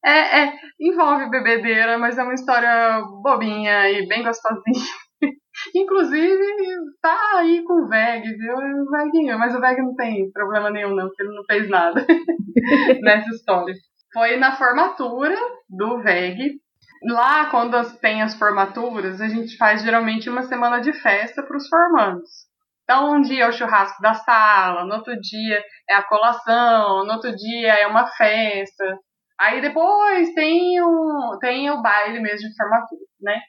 é, 0.04 0.42
é, 0.42 0.52
envolve 0.80 1.30
bebedeira, 1.30 1.96
mas 1.98 2.18
é 2.18 2.22
uma 2.22 2.34
história 2.34 3.00
bobinha 3.22 3.90
e 3.90 4.06
bem 4.06 4.22
gostosinha. 4.22 4.84
Inclusive, 5.74 6.46
tá 7.00 7.18
aí 7.36 7.62
com 7.64 7.84
o 7.84 7.88
Veg, 7.88 8.22
viu? 8.22 8.54
O 8.54 8.90
Veguinho, 8.90 9.38
mas 9.38 9.54
o 9.54 9.60
Veg 9.60 9.78
não 9.78 9.94
tem 9.94 10.30
problema 10.32 10.70
nenhum, 10.70 10.94
não, 10.94 11.06
porque 11.06 11.22
ele 11.22 11.34
não 11.34 11.44
fez 11.44 11.68
nada 11.68 12.04
nessa 13.02 13.30
história. 13.30 13.74
Foi 14.12 14.36
na 14.36 14.56
formatura 14.56 15.36
do 15.68 16.00
VEG. 16.00 16.60
Lá, 17.02 17.46
quando 17.50 17.76
tem 17.98 18.22
as 18.22 18.34
formaturas, 18.38 19.20
a 19.20 19.26
gente 19.26 19.56
faz 19.56 19.82
geralmente 19.82 20.30
uma 20.30 20.42
semana 20.42 20.80
de 20.80 20.92
festa 20.92 21.42
para 21.42 21.56
os 21.56 21.68
formandos. 21.68 22.30
Então, 22.84 23.14
um 23.14 23.20
dia 23.20 23.44
é 23.44 23.48
o 23.48 23.52
churrasco 23.52 24.00
da 24.00 24.14
sala, 24.14 24.84
no 24.84 24.94
outro 24.94 25.18
dia 25.20 25.62
é 25.88 25.94
a 25.94 26.02
colação, 26.02 27.04
no 27.04 27.12
outro 27.12 27.34
dia 27.34 27.74
é 27.74 27.86
uma 27.86 28.06
festa. 28.06 28.84
Aí 29.44 29.60
depois 29.60 30.32
tem 30.32 30.80
o, 30.80 31.38
tem 31.38 31.70
o 31.70 31.82
baile 31.82 32.18
mesmo 32.18 32.48
de 32.48 32.56
formatura, 32.56 33.00
né? 33.20 33.40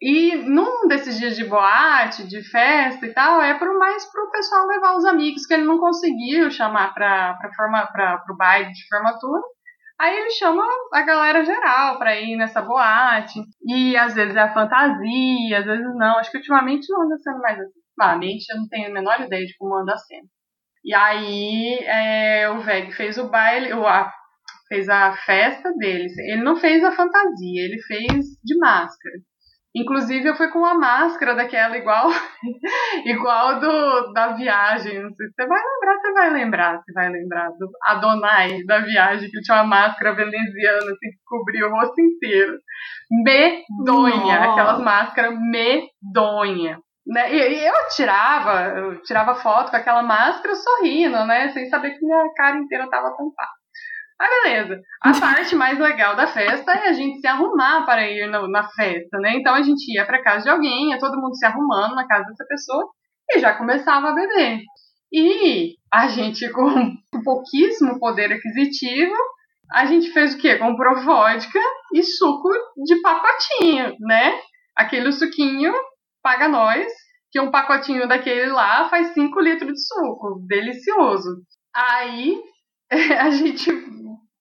E 0.00 0.36
num 0.36 0.86
desses 0.86 1.18
dias 1.18 1.36
de 1.36 1.44
boate, 1.44 2.26
de 2.26 2.42
festa 2.48 3.04
e 3.04 3.12
tal, 3.12 3.42
é 3.42 3.52
pro, 3.58 3.76
mais 3.78 4.10
pro 4.10 4.30
pessoal 4.30 4.66
levar 4.66 4.96
os 4.96 5.04
amigos 5.04 5.44
que 5.44 5.52
ele 5.52 5.64
não 5.64 5.78
conseguiu 5.78 6.50
chamar 6.50 6.94
pra, 6.94 7.34
pra, 7.34 7.52
forma, 7.52 7.86
pra, 7.88 8.18
pro 8.18 8.36
baile 8.36 8.72
de 8.72 8.86
formatura. 8.88 9.42
Aí 9.98 10.16
ele 10.16 10.30
chama 10.30 10.64
a 10.94 11.02
galera 11.02 11.44
geral 11.44 11.98
pra 11.98 12.18
ir 12.18 12.36
nessa 12.36 12.62
boate. 12.62 13.40
E 13.66 13.96
às 13.96 14.14
vezes 14.14 14.36
é 14.36 14.40
a 14.40 14.54
fantasia, 14.54 15.58
às 15.58 15.66
vezes 15.66 15.96
não. 15.96 16.16
Acho 16.18 16.30
que 16.30 16.38
ultimamente 16.38 16.86
não 16.90 17.02
anda 17.02 17.18
sendo 17.18 17.40
mais 17.40 17.58
assim. 17.58 17.80
Ultimamente 17.98 18.44
eu 18.50 18.56
não 18.56 18.68
tenho 18.68 18.88
a 18.88 18.92
menor 18.92 19.20
ideia 19.20 19.44
de 19.44 19.56
como 19.58 19.76
anda 19.76 19.96
sendo. 19.98 20.28
E 20.84 20.94
aí 20.94 21.78
é, 21.82 22.48
o 22.50 22.60
Veg 22.60 22.92
fez 22.92 23.18
o 23.18 23.28
baile, 23.28 23.74
o, 23.74 23.86
a, 23.86 24.10
fez 24.70 24.88
a 24.88 25.12
festa 25.26 25.72
deles. 25.76 26.16
Ele 26.16 26.42
não 26.42 26.56
fez 26.56 26.82
a 26.84 26.92
fantasia, 26.92 27.64
ele 27.64 27.82
fez 27.82 28.24
de 28.42 28.56
máscara. 28.56 29.16
Inclusive 29.74 30.28
eu 30.28 30.34
fui 30.34 30.48
com 30.48 30.58
uma 30.58 30.74
máscara 30.74 31.34
daquela 31.34 31.76
igual 31.76 32.08
igual 33.06 33.60
do 33.60 34.12
da 34.12 34.32
viagem. 34.32 35.00
Não 35.00 35.14
sei 35.14 35.26
se 35.28 35.34
você 35.34 35.46
vai 35.46 35.60
lembrar, 35.60 36.00
você 36.00 36.12
vai 36.12 36.30
lembrar, 36.30 36.78
você 36.78 36.92
vai 36.92 37.08
lembrar 37.08 37.50
do 37.50 37.70
Adonai 37.84 38.64
da 38.64 38.80
viagem 38.80 39.30
que 39.30 39.40
tinha 39.40 39.58
uma 39.58 39.64
máscara 39.64 40.14
veneziana 40.14 40.90
assim, 40.90 41.10
que 41.10 41.18
cobria 41.24 41.68
o 41.68 41.70
rosto 41.70 42.00
inteiro. 42.00 42.58
Medonha, 43.24 44.40
Nossa. 44.40 44.50
aquelas 44.50 44.80
máscaras 44.80 45.38
medonha. 45.38 46.78
Né? 47.06 47.34
E, 47.34 47.66
eu 47.66 47.74
tirava, 47.94 48.76
eu 48.76 49.02
tirava 49.02 49.34
foto 49.36 49.70
com 49.70 49.76
aquela 49.76 50.02
máscara 50.02 50.54
sorrindo, 50.54 51.24
né? 51.26 51.48
Sem 51.50 51.68
saber 51.68 51.90
que 51.92 52.04
minha 52.04 52.24
cara 52.34 52.56
inteira 52.56 52.88
tava 52.90 53.16
tampada. 53.16 53.59
Ah, 54.20 54.28
beleza. 54.44 54.82
A 55.00 55.12
parte 55.18 55.56
mais 55.56 55.78
legal 55.78 56.14
da 56.14 56.26
festa 56.26 56.72
é 56.72 56.88
a 56.88 56.92
gente 56.92 57.20
se 57.20 57.26
arrumar 57.26 57.86
para 57.86 58.06
ir 58.06 58.28
na, 58.28 58.46
na 58.46 58.68
festa, 58.68 59.18
né? 59.18 59.36
Então 59.36 59.54
a 59.54 59.62
gente 59.62 59.90
ia 59.90 60.04
para 60.04 60.22
casa 60.22 60.44
de 60.44 60.50
alguém, 60.50 60.90
ia 60.90 60.98
todo 60.98 61.18
mundo 61.18 61.34
se 61.34 61.46
arrumando 61.46 61.94
na 61.94 62.06
casa 62.06 62.26
dessa 62.26 62.44
pessoa 62.46 62.86
e 63.30 63.38
já 63.38 63.54
começava 63.54 64.10
a 64.10 64.14
beber. 64.14 64.60
E 65.10 65.74
a 65.92 66.08
gente, 66.08 66.46
com 66.52 66.96
pouquíssimo 67.24 67.98
poder 67.98 68.30
aquisitivo, 68.32 69.14
a 69.72 69.86
gente 69.86 70.10
fez 70.12 70.34
o 70.34 70.38
quê? 70.38 70.56
Comprou 70.58 71.02
vodka 71.02 71.60
e 71.94 72.02
suco 72.02 72.50
de 72.84 73.00
pacotinho, 73.00 73.94
né? 74.00 74.38
Aquele 74.76 75.12
suquinho 75.12 75.72
paga 76.22 76.46
nós, 76.48 76.92
que 77.32 77.40
um 77.40 77.50
pacotinho 77.50 78.06
daquele 78.06 78.50
lá 78.50 78.88
faz 78.90 79.14
5 79.14 79.40
litros 79.40 79.72
de 79.72 79.80
suco. 79.80 80.44
Delicioso. 80.46 81.36
Aí 81.74 82.38
a 83.18 83.30
gente 83.30 83.70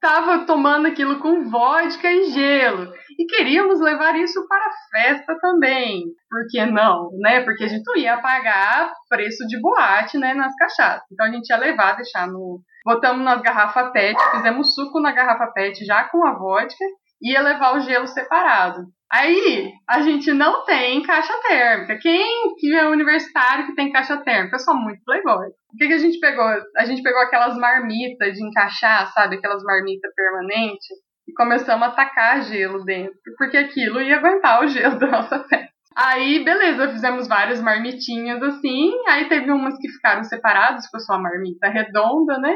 estava 0.01 0.45
tomando 0.45 0.87
aquilo 0.87 1.19
com 1.19 1.49
vodka 1.49 2.09
e 2.09 2.31
gelo. 2.31 2.91
E 3.17 3.25
queríamos 3.25 3.81
levar 3.81 4.15
isso 4.15 4.47
para 4.47 4.65
a 4.65 4.71
festa 4.91 5.37
também. 5.41 6.05
Por 6.29 6.47
que 6.49 6.65
não? 6.65 7.09
Né? 7.19 7.41
Porque 7.41 7.65
a 7.65 7.67
gente 7.67 7.83
não 7.85 7.97
ia 7.97 8.17
pagar 8.17 8.93
preço 9.09 9.45
de 9.45 9.59
boate 9.59 10.17
né, 10.17 10.33
nas 10.33 10.55
cachaças. 10.55 11.05
Então 11.11 11.27
a 11.27 11.31
gente 11.31 11.49
ia 11.49 11.57
levar, 11.57 11.97
deixar 11.97 12.27
no. 12.27 12.61
Botamos 12.85 13.23
nas 13.23 13.41
garrafas 13.41 13.91
PET, 13.91 14.17
fizemos 14.31 14.73
suco 14.73 15.01
na 15.01 15.11
garrafa 15.11 15.47
PET 15.47 15.85
já 15.85 16.05
com 16.05 16.25
a 16.25 16.31
vodka 16.31 16.85
ia 17.21 17.41
levar 17.41 17.75
o 17.75 17.79
gelo 17.79 18.07
separado. 18.07 18.85
Aí, 19.11 19.73
a 19.89 20.01
gente 20.01 20.31
não 20.31 20.63
tem 20.65 21.01
caixa 21.01 21.33
térmica. 21.47 21.97
Quem 21.97 22.55
que 22.57 22.75
é 22.75 22.87
universitário 22.87 23.65
que 23.65 23.75
tem 23.75 23.91
caixa 23.91 24.17
térmica? 24.17 24.55
Eu 24.55 24.59
sou 24.59 24.75
muito 24.75 25.03
playboy. 25.03 25.47
O 25.47 25.77
que, 25.77 25.87
que 25.87 25.93
a 25.93 25.97
gente 25.97 26.19
pegou? 26.19 26.45
A 26.77 26.85
gente 26.85 27.01
pegou 27.01 27.19
aquelas 27.21 27.57
marmitas 27.57 28.35
de 28.35 28.45
encaixar, 28.45 29.11
sabe? 29.11 29.37
Aquelas 29.37 29.63
marmitas 29.63 30.13
permanentes. 30.13 30.97
E 31.27 31.33
começamos 31.33 31.87
a 31.87 31.91
tacar 31.91 32.43
gelo 32.43 32.83
dentro. 32.85 33.17
Porque 33.35 33.57
aquilo 33.57 33.99
ia 33.99 34.17
aguentar 34.17 34.63
o 34.63 34.67
gelo 34.67 34.97
da 34.99 35.07
nossa 35.07 35.43
festa. 35.43 35.69
Aí, 35.95 36.43
beleza, 36.45 36.91
fizemos 36.91 37.27
várias 37.27 37.59
marmitinhas 37.61 38.41
assim. 38.43 38.91
Aí 39.07 39.27
teve 39.27 39.51
umas 39.51 39.75
que 39.77 39.89
ficaram 39.89 40.23
separadas, 40.23 40.85
ficou 40.85 40.99
só 40.99 41.13
a 41.13 41.19
marmita 41.19 41.67
redonda, 41.67 42.37
né? 42.37 42.55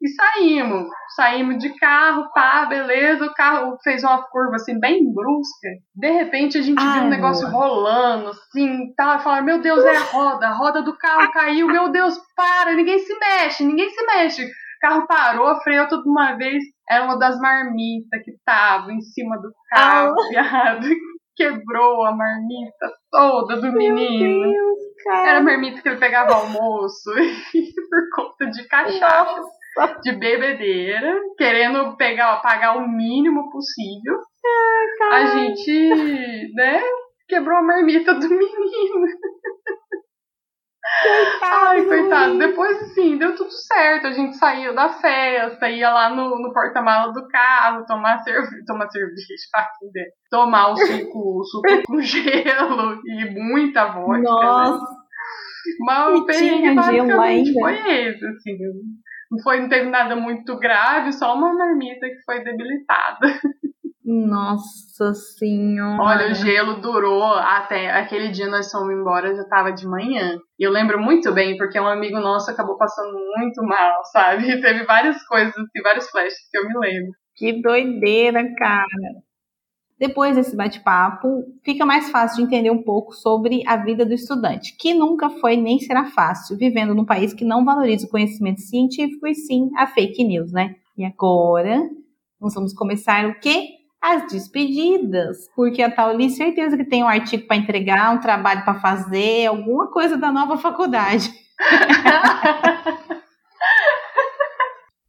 E 0.00 0.08
saímos. 0.08 0.86
Saímos 1.16 1.58
de 1.58 1.74
carro, 1.76 2.30
pá, 2.32 2.66
beleza. 2.66 3.26
O 3.26 3.34
carro 3.34 3.76
fez 3.82 4.04
uma 4.04 4.22
curva 4.28 4.54
assim, 4.54 4.78
bem 4.78 5.12
brusca. 5.12 5.68
De 5.94 6.10
repente 6.10 6.56
a 6.56 6.62
gente 6.62 6.80
Ai, 6.80 7.00
viu 7.00 7.02
um 7.06 7.10
negócio 7.10 7.50
boa. 7.50 7.66
rolando, 7.66 8.28
assim, 8.28 8.92
tal. 8.96 9.18
E 9.18 9.22
falaram: 9.22 9.44
Meu 9.44 9.60
Deus, 9.60 9.84
é 9.84 9.96
a 9.96 10.00
roda. 10.00 10.46
A 10.48 10.52
roda 10.52 10.82
do 10.82 10.96
carro 10.96 11.32
caiu. 11.32 11.66
Meu 11.66 11.90
Deus, 11.90 12.16
para. 12.36 12.74
Ninguém 12.74 12.98
se 13.00 13.18
mexe, 13.18 13.64
ninguém 13.64 13.90
se 13.90 14.06
mexe. 14.06 14.44
O 14.44 14.80
carro 14.80 15.06
parou, 15.08 15.60
freou 15.62 15.88
tudo 15.88 16.08
uma 16.08 16.36
vez. 16.36 16.62
Era 16.88 17.04
uma 17.04 17.18
das 17.18 17.38
marmitas 17.40 18.22
que 18.24 18.32
tava 18.46 18.92
em 18.92 19.00
cima 19.00 19.36
do 19.38 19.52
carro, 19.70 20.14
viado. 20.30 20.86
Quebrou 21.36 22.04
a 22.04 22.12
marmita 22.12 22.90
toda 23.10 23.60
do 23.60 23.72
menino. 23.72 24.50
Deus, 24.50 24.78
Era 25.24 25.38
a 25.38 25.42
marmita 25.42 25.80
que 25.80 25.88
ele 25.88 25.98
pegava 25.98 26.34
almoço 26.34 27.10
e 27.54 27.72
por 27.88 28.24
conta 28.24 28.46
de 28.50 28.66
cachaça. 28.66 29.40
Nossa 29.40 29.57
de 30.02 30.12
bebedeira, 30.12 31.20
querendo 31.36 31.96
pegar, 31.96 32.40
pagar 32.42 32.76
o 32.76 32.88
mínimo 32.88 33.50
possível. 33.50 34.18
a 35.12 35.26
gente, 35.26 36.52
né, 36.54 36.82
quebrou 37.28 37.58
a 37.58 37.62
marmita 37.62 38.14
do 38.14 38.28
menino. 38.28 39.06
Coitado, 41.02 41.54
Ai, 41.54 41.84
coitado. 41.84 42.38
Depois, 42.38 42.82
assim, 42.82 43.18
deu 43.18 43.36
tudo 43.36 43.50
certo. 43.50 44.06
A 44.06 44.12
gente 44.12 44.36
saiu 44.36 44.74
da 44.74 44.88
festa, 44.88 45.68
ia 45.68 45.90
lá 45.90 46.10
no, 46.10 46.40
no 46.40 46.52
porta-mala 46.52 47.12
do 47.12 47.28
carro, 47.28 47.84
tomar, 47.86 48.18
cerve 48.18 48.64
tomar 48.64 48.88
cerveja, 48.88 49.22
tomar 50.30 50.72
o 50.72 50.76
suco, 50.76 51.40
o 51.40 51.44
suco 51.44 51.82
com 51.86 52.00
gelo 52.00 53.00
e 53.04 53.30
muita 53.34 53.92
vodka. 53.92 54.18
Né? 54.18 54.24
Nossa! 54.24 54.80
Né? 54.80 54.98
Mas 55.80 56.18
o 56.18 56.24
perrengue 56.24 56.74
basicamente 56.74 57.52
foi 57.52 57.74
esse, 57.74 58.24
assim. 58.24 58.56
Não 59.30 59.38
foi, 59.42 59.60
não 59.60 59.68
teve 59.68 59.90
nada 59.90 60.16
muito 60.16 60.58
grave, 60.58 61.12
só 61.12 61.34
uma 61.34 61.52
marmita 61.52 62.06
que 62.06 62.22
foi 62.24 62.42
debilitada. 62.42 63.26
Nossa 64.04 65.12
senhora. 65.12 66.02
Olha, 66.02 66.30
o 66.30 66.34
gelo 66.34 66.80
durou 66.80 67.34
até 67.34 67.90
aquele 67.90 68.30
dia 68.30 68.48
nós 68.48 68.70
fomos 68.70 68.94
embora, 68.94 69.34
já 69.34 69.44
tava 69.44 69.70
de 69.70 69.86
manhã. 69.86 70.38
E 70.58 70.66
eu 70.66 70.70
lembro 70.70 70.98
muito 70.98 71.30
bem, 71.34 71.58
porque 71.58 71.78
um 71.78 71.86
amigo 71.86 72.18
nosso 72.18 72.50
acabou 72.50 72.78
passando 72.78 73.12
muito 73.36 73.62
mal, 73.64 74.02
sabe? 74.06 74.44
Teve 74.62 74.84
várias 74.86 75.22
coisas, 75.26 75.54
e 75.74 75.82
vários 75.82 76.08
flashes 76.08 76.38
que 76.50 76.56
eu 76.56 76.66
me 76.66 76.78
lembro. 76.78 77.12
Que 77.36 77.60
doideira, 77.60 78.42
cara. 78.56 78.86
Depois 79.98 80.36
desse 80.36 80.54
bate-papo, 80.54 81.44
fica 81.64 81.84
mais 81.84 82.08
fácil 82.10 82.36
de 82.36 82.42
entender 82.44 82.70
um 82.70 82.82
pouco 82.82 83.12
sobre 83.12 83.64
a 83.66 83.76
vida 83.76 84.06
do 84.06 84.14
estudante, 84.14 84.76
que 84.78 84.94
nunca 84.94 85.28
foi 85.28 85.56
nem 85.56 85.80
será 85.80 86.04
fácil, 86.04 86.56
vivendo 86.56 86.94
num 86.94 87.04
país 87.04 87.34
que 87.34 87.44
não 87.44 87.64
valoriza 87.64 88.06
o 88.06 88.10
conhecimento 88.10 88.60
científico 88.60 89.26
e 89.26 89.34
sim 89.34 89.70
a 89.76 89.88
fake 89.88 90.22
news, 90.22 90.52
né? 90.52 90.76
E 90.96 91.04
agora, 91.04 91.82
nós 92.40 92.54
vamos 92.54 92.72
começar 92.72 93.26
o 93.26 93.40
quê? 93.40 93.70
As 94.00 94.30
despedidas, 94.30 95.48
porque 95.56 95.82
a 95.82 95.90
Tauli 95.90 96.30
certeza 96.30 96.76
que 96.76 96.84
tem 96.84 97.02
um 97.02 97.08
artigo 97.08 97.48
para 97.48 97.56
entregar, 97.56 98.14
um 98.14 98.20
trabalho 98.20 98.62
para 98.64 98.78
fazer, 98.78 99.46
alguma 99.46 99.88
coisa 99.88 100.16
da 100.16 100.30
nova 100.30 100.56
faculdade. 100.56 101.28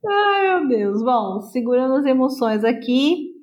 Ai, 0.08 0.48
meu 0.48 0.68
Deus. 0.68 1.04
Bom, 1.04 1.42
segurando 1.42 1.94
as 1.94 2.06
emoções 2.06 2.64
aqui, 2.64 3.39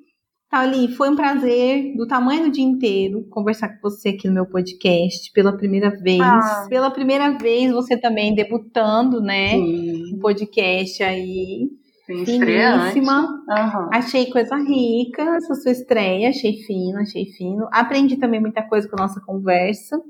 Tauli, 0.49 0.95
foi 0.95 1.09
um 1.09 1.15
prazer, 1.15 1.93
do 1.97 2.07
tamanho 2.07 2.45
do 2.45 2.51
dia 2.51 2.63
inteiro, 2.63 3.27
conversar 3.29 3.67
com 3.67 3.89
você 3.89 4.09
aqui 4.09 4.29
no 4.29 4.33
meu 4.33 4.45
podcast 4.45 5.29
pela 5.33 5.51
primeira 5.51 5.89
vez. 5.89 6.21
Ah. 6.21 6.65
Pela 6.69 6.89
primeira 6.89 7.37
vez, 7.37 7.69
você 7.71 7.97
também 7.97 8.33
debutando, 8.33 9.19
né? 9.19 9.51
Sim. 9.51 10.15
Um 10.15 10.19
podcast 10.19 11.03
aí. 11.03 11.69
Finíssima. 12.05 13.23
Uhum. 13.23 13.89
Achei 13.91 14.31
coisa 14.31 14.55
rica 14.55 15.21
essa 15.35 15.53
sua 15.53 15.73
estreia. 15.73 16.29
Achei 16.29 16.53
fino, 16.63 16.97
achei 16.99 17.25
fino. 17.25 17.67
Aprendi 17.69 18.15
também 18.15 18.39
muita 18.39 18.63
coisa 18.63 18.87
com 18.87 18.95
a 18.97 19.03
nossa 19.03 19.19
conversa. 19.19 20.01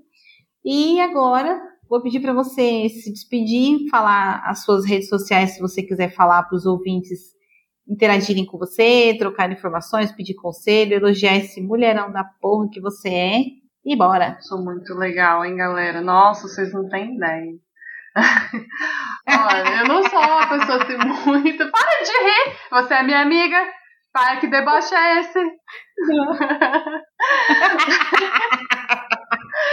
E 0.64 1.00
agora 1.00 1.60
vou 1.90 2.00
pedir 2.00 2.20
para 2.20 2.34
você 2.34 2.88
se 2.90 3.12
despedir, 3.12 3.90
falar 3.90 4.44
as 4.46 4.64
suas 4.64 4.86
redes 4.86 5.10
sociais, 5.10 5.56
se 5.56 5.60
você 5.60 5.82
quiser 5.82 6.14
falar 6.14 6.44
para 6.44 6.56
os 6.56 6.68
ouvintes 6.68 7.37
interagirem 7.88 8.46
com 8.46 8.58
você, 8.58 9.16
trocar 9.18 9.52
informações, 9.52 10.12
pedir 10.12 10.36
conselho, 10.36 10.94
elogiar 10.94 11.38
esse 11.38 11.62
mulherão 11.62 12.12
da 12.12 12.24
porra 12.24 12.70
que 12.72 12.82
você 12.82 13.10
é. 13.10 13.40
E 13.86 13.96
bora! 13.96 14.38
Sou 14.42 14.62
muito 14.64 14.94
legal, 14.94 15.46
hein, 15.46 15.56
galera? 15.56 16.02
Nossa, 16.02 16.48
vocês 16.48 16.74
não 16.74 16.90
têm 16.90 17.16
ideia. 17.16 17.54
Olha, 19.30 19.82
eu 19.82 19.88
não 19.88 20.04
sou 20.10 20.20
uma 20.20 20.48
pessoa 20.48 20.84
assim 20.84 20.98
muito. 21.26 21.72
Para 21.72 22.04
de 22.04 22.12
rir! 22.24 22.58
Você 22.72 22.94
é 22.96 23.04
minha 23.04 23.22
amiga? 23.22 23.58
Pai, 24.12 24.40
que 24.40 24.48
deboche 24.48 24.96
é 24.96 25.20
esse? 25.20 25.40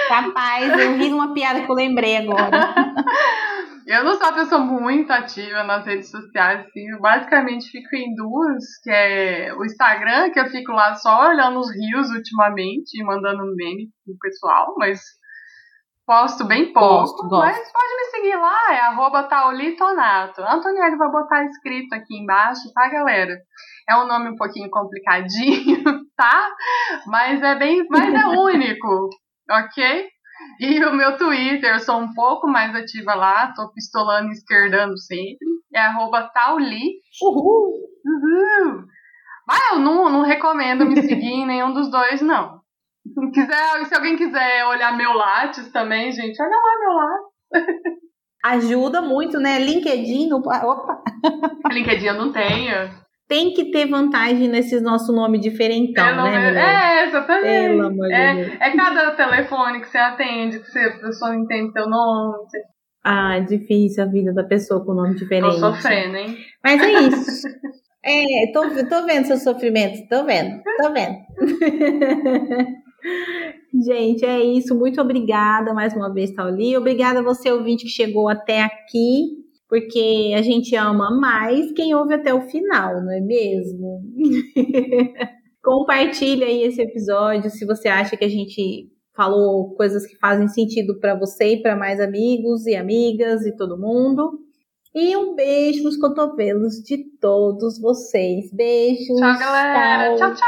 Capaz, 0.09 0.79
eu 0.79 0.99
vi 0.99 1.13
uma 1.13 1.33
piada 1.33 1.63
que 1.63 1.71
eu 1.71 1.75
lembrei 1.75 2.19
agora. 2.19 2.51
Eu 3.87 4.03
não 4.03 4.15
sou 4.15 4.27
uma 4.27 4.35
pessoa 4.35 4.61
muito 4.61 5.11
ativa 5.13 5.63
nas 5.65 5.85
redes 5.85 6.11
sociais, 6.11 6.61
assim. 6.61 6.89
Eu 6.89 7.01
basicamente 7.01 7.71
fico 7.71 7.95
em 7.95 8.15
duas, 8.15 8.65
que 8.83 8.91
é 8.91 9.55
o 9.55 9.65
Instagram, 9.65 10.31
que 10.31 10.41
eu 10.41 10.47
fico 10.47 10.73
lá 10.73 10.95
só 10.95 11.29
olhando 11.29 11.59
os 11.59 11.71
rios 11.71 12.11
ultimamente 12.11 12.99
e 12.99 13.05
mandando 13.05 13.45
meme 13.55 13.89
pro 14.05 14.17
pessoal, 14.21 14.75
mas 14.79 15.01
posto 16.07 16.47
bem 16.47 16.73
pouco. 16.73 17.01
Gosto, 17.01 17.29
gosto. 17.29 17.45
Mas 17.45 17.73
pode 17.73 17.97
me 17.97 18.05
seguir 18.11 18.37
lá, 18.37 18.75
é 18.75 18.81
arroba 18.81 19.25
taulitonato. 19.25 20.43
Antonielli 20.43 20.97
vai 20.97 21.11
botar 21.11 21.45
escrito 21.45 21.95
aqui 21.95 22.17
embaixo, 22.17 22.73
tá, 22.75 22.89
galera? 22.89 23.37
É 23.89 23.97
um 23.97 24.07
nome 24.07 24.31
um 24.31 24.37
pouquinho 24.37 24.71
complicadinho, 24.71 25.83
tá? 26.17 26.51
Mas 27.07 27.43
é 27.43 27.55
bem, 27.57 27.87
mas 27.91 28.15
é 28.15 28.27
único, 28.39 29.11
ok? 29.51 30.14
E 30.61 30.85
o 30.85 30.93
meu 30.95 31.17
Twitter, 31.17 31.75
eu 31.75 31.81
sou 31.81 31.99
um 31.99 32.15
pouco 32.15 32.47
mais 32.47 32.75
ativa 32.75 33.15
lá, 33.15 33.53
tô 33.55 33.73
pistolando 33.73 34.29
e 34.29 34.33
esquerdando 34.33 34.97
sempre. 34.99 35.47
É 35.75 35.81
arroba 35.81 36.31
Tauli. 36.33 37.01
Uhul! 37.23 37.73
Uhul! 38.05 38.85
Mas 39.47 39.73
eu 39.73 39.79
não, 39.81 40.09
não 40.09 40.23
recomendo 40.23 40.87
me 40.87 41.01
seguir 41.03 41.33
em 41.33 41.47
nenhum 41.47 41.73
dos 41.73 41.91
dois, 41.91 42.23
não. 42.23 42.61
Se, 43.07 43.31
quiser, 43.33 43.85
se 43.87 43.95
alguém 43.95 44.17
quiser 44.17 44.65
olhar 44.67 44.97
meu 44.97 45.13
Lattes 45.13 45.71
também, 45.71 46.11
gente, 46.13 46.41
olha 46.41 46.57
lá 46.57 46.79
meu 46.81 46.93
Lattes. 46.93 47.95
Ajuda 48.45 49.01
muito, 49.03 49.39
né? 49.39 49.59
LinkedIn. 49.59 50.29
No... 50.29 50.37
Opa! 50.39 51.03
LinkedIn 51.73 52.07
eu 52.07 52.15
não 52.15 52.33
tenho 52.33 53.04
tem 53.29 53.53
que 53.53 53.71
ter 53.71 53.87
vantagem 53.87 54.49
nesses 54.49 54.83
nosso 54.83 55.13
nome 55.13 55.39
diferentão, 55.39 56.05
Pelo 56.05 56.25
né, 56.25 56.49
mulher? 56.49 56.57
É, 56.57 57.09
exatamente. 57.09 57.69
Pelo 57.69 57.87
amor 57.87 58.13
é, 58.13 58.35
de 58.35 58.45
Deus. 58.45 58.61
é 58.61 58.77
cada 58.77 59.11
telefone 59.13 59.81
que 59.81 59.89
você 59.89 59.99
atende, 59.99 60.59
que 60.61 60.71
você, 60.71 60.79
a 60.81 60.99
pessoa 60.99 61.33
não 61.33 61.41
entende 61.41 61.73
seu 61.73 61.89
nome. 61.89 62.35
Você... 62.39 62.59
Ah, 63.03 63.37
é 63.37 63.41
difícil 63.41 64.03
a 64.03 64.07
vida 64.07 64.33
da 64.33 64.45
pessoa 64.45 64.85
com 64.85 64.95
nome 64.95 65.15
diferente. 65.15 65.61
Tô 65.61 65.73
sofrendo, 65.73 66.17
hein? 66.17 66.37
Mas 66.63 66.83
é 66.83 66.93
isso. 66.93 67.49
é, 68.05 68.53
tô, 68.53 68.63
tô 68.89 69.07
vendo 69.07 69.27
seu 69.27 69.37
sofrimento, 69.39 70.09
tô 70.09 70.25
vendo, 70.25 70.63
tô 70.79 70.93
vendo. 70.93 71.17
Gente, 73.85 74.25
é 74.25 74.41
isso. 74.41 74.75
Muito 74.75 75.01
obrigada 75.01 75.75
mais 75.75 75.95
uma 75.95 76.13
vez, 76.13 76.33
Tauli. 76.33 76.77
Obrigada 76.77 77.21
a 77.21 77.23
você, 77.23 77.51
ouvinte, 77.51 77.85
que 77.85 77.91
chegou 77.91 78.29
até 78.29 78.63
aqui 78.63 79.44
porque 79.75 80.33
a 80.37 80.43
gente 80.43 80.77
ama 80.77 81.11
mais 81.11 81.73
quem 81.73 81.93
ouve 81.97 82.15
até 82.15 82.33
o 82.33 82.43
final, 82.43 83.03
não 83.03 83.11
é 83.11 83.21
mesmo? 83.21 84.03
Compartilha 85.61 86.47
aí 86.47 86.63
esse 86.63 86.81
episódio 86.81 87.51
se 87.51 87.67
você 87.67 87.89
acha 87.89 88.17
que 88.17 88.25
a 88.25 88.29
gente 88.29 88.89
falou 89.17 89.75
coisas 89.75 90.07
que 90.07 90.17
fazem 90.19 90.47
sentido 90.47 91.01
para 91.01 91.19
você 91.19 91.55
e 91.55 91.61
para 91.61 91.75
mais 91.75 91.99
amigos 91.99 92.67
e 92.67 92.77
amigas 92.77 93.45
e 93.45 93.57
todo 93.57 93.77
mundo. 93.77 94.39
E 94.95 95.17
um 95.17 95.35
beijo 95.35 95.83
nos 95.83 95.97
cotovelos 95.97 96.75
de 96.75 96.99
todos 97.19 97.81
vocês. 97.81 98.53
Beijos. 98.53 99.19
Tchau, 99.19 99.39
galera. 99.41 100.15
Tchau, 100.15 100.35
tchau. 100.35 100.47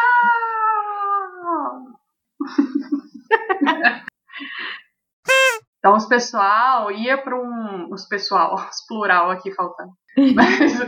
tchau. 3.89 4.03
Então, 5.87 5.97
os 5.97 6.07
pessoal 6.07 6.91
ia 6.91 7.16
para 7.16 7.41
um. 7.41 7.87
Os 7.93 8.07
pessoal, 8.07 8.57
os 8.68 8.84
plural 8.89 9.30
aqui 9.30 9.53
faltando. 9.55 9.93
Mas. 10.34 10.72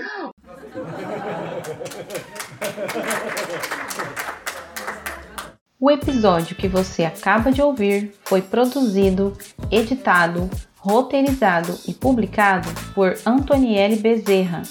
O 5.80 5.92
episódio 5.92 6.56
que 6.56 6.66
você 6.66 7.04
acaba 7.04 7.52
de 7.52 7.62
ouvir 7.62 8.12
foi 8.24 8.42
produzido, 8.42 9.32
editado, 9.70 10.50
roteirizado 10.76 11.72
e 11.86 11.94
publicado 11.94 12.68
por 12.96 13.16
Antonielle 13.24 13.94
Bezerra, 13.94 14.62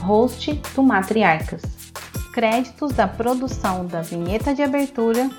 host 0.00 0.60
do 0.74 0.82
Matriarcas. 0.82 1.62
Créditos 2.34 2.92
da 2.94 3.06
produção 3.06 3.86
da 3.86 4.02
vinheta 4.02 4.52
de 4.52 4.62
abertura 4.62 5.30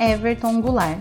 Everton 0.00 0.60
Goulart. 0.60 0.98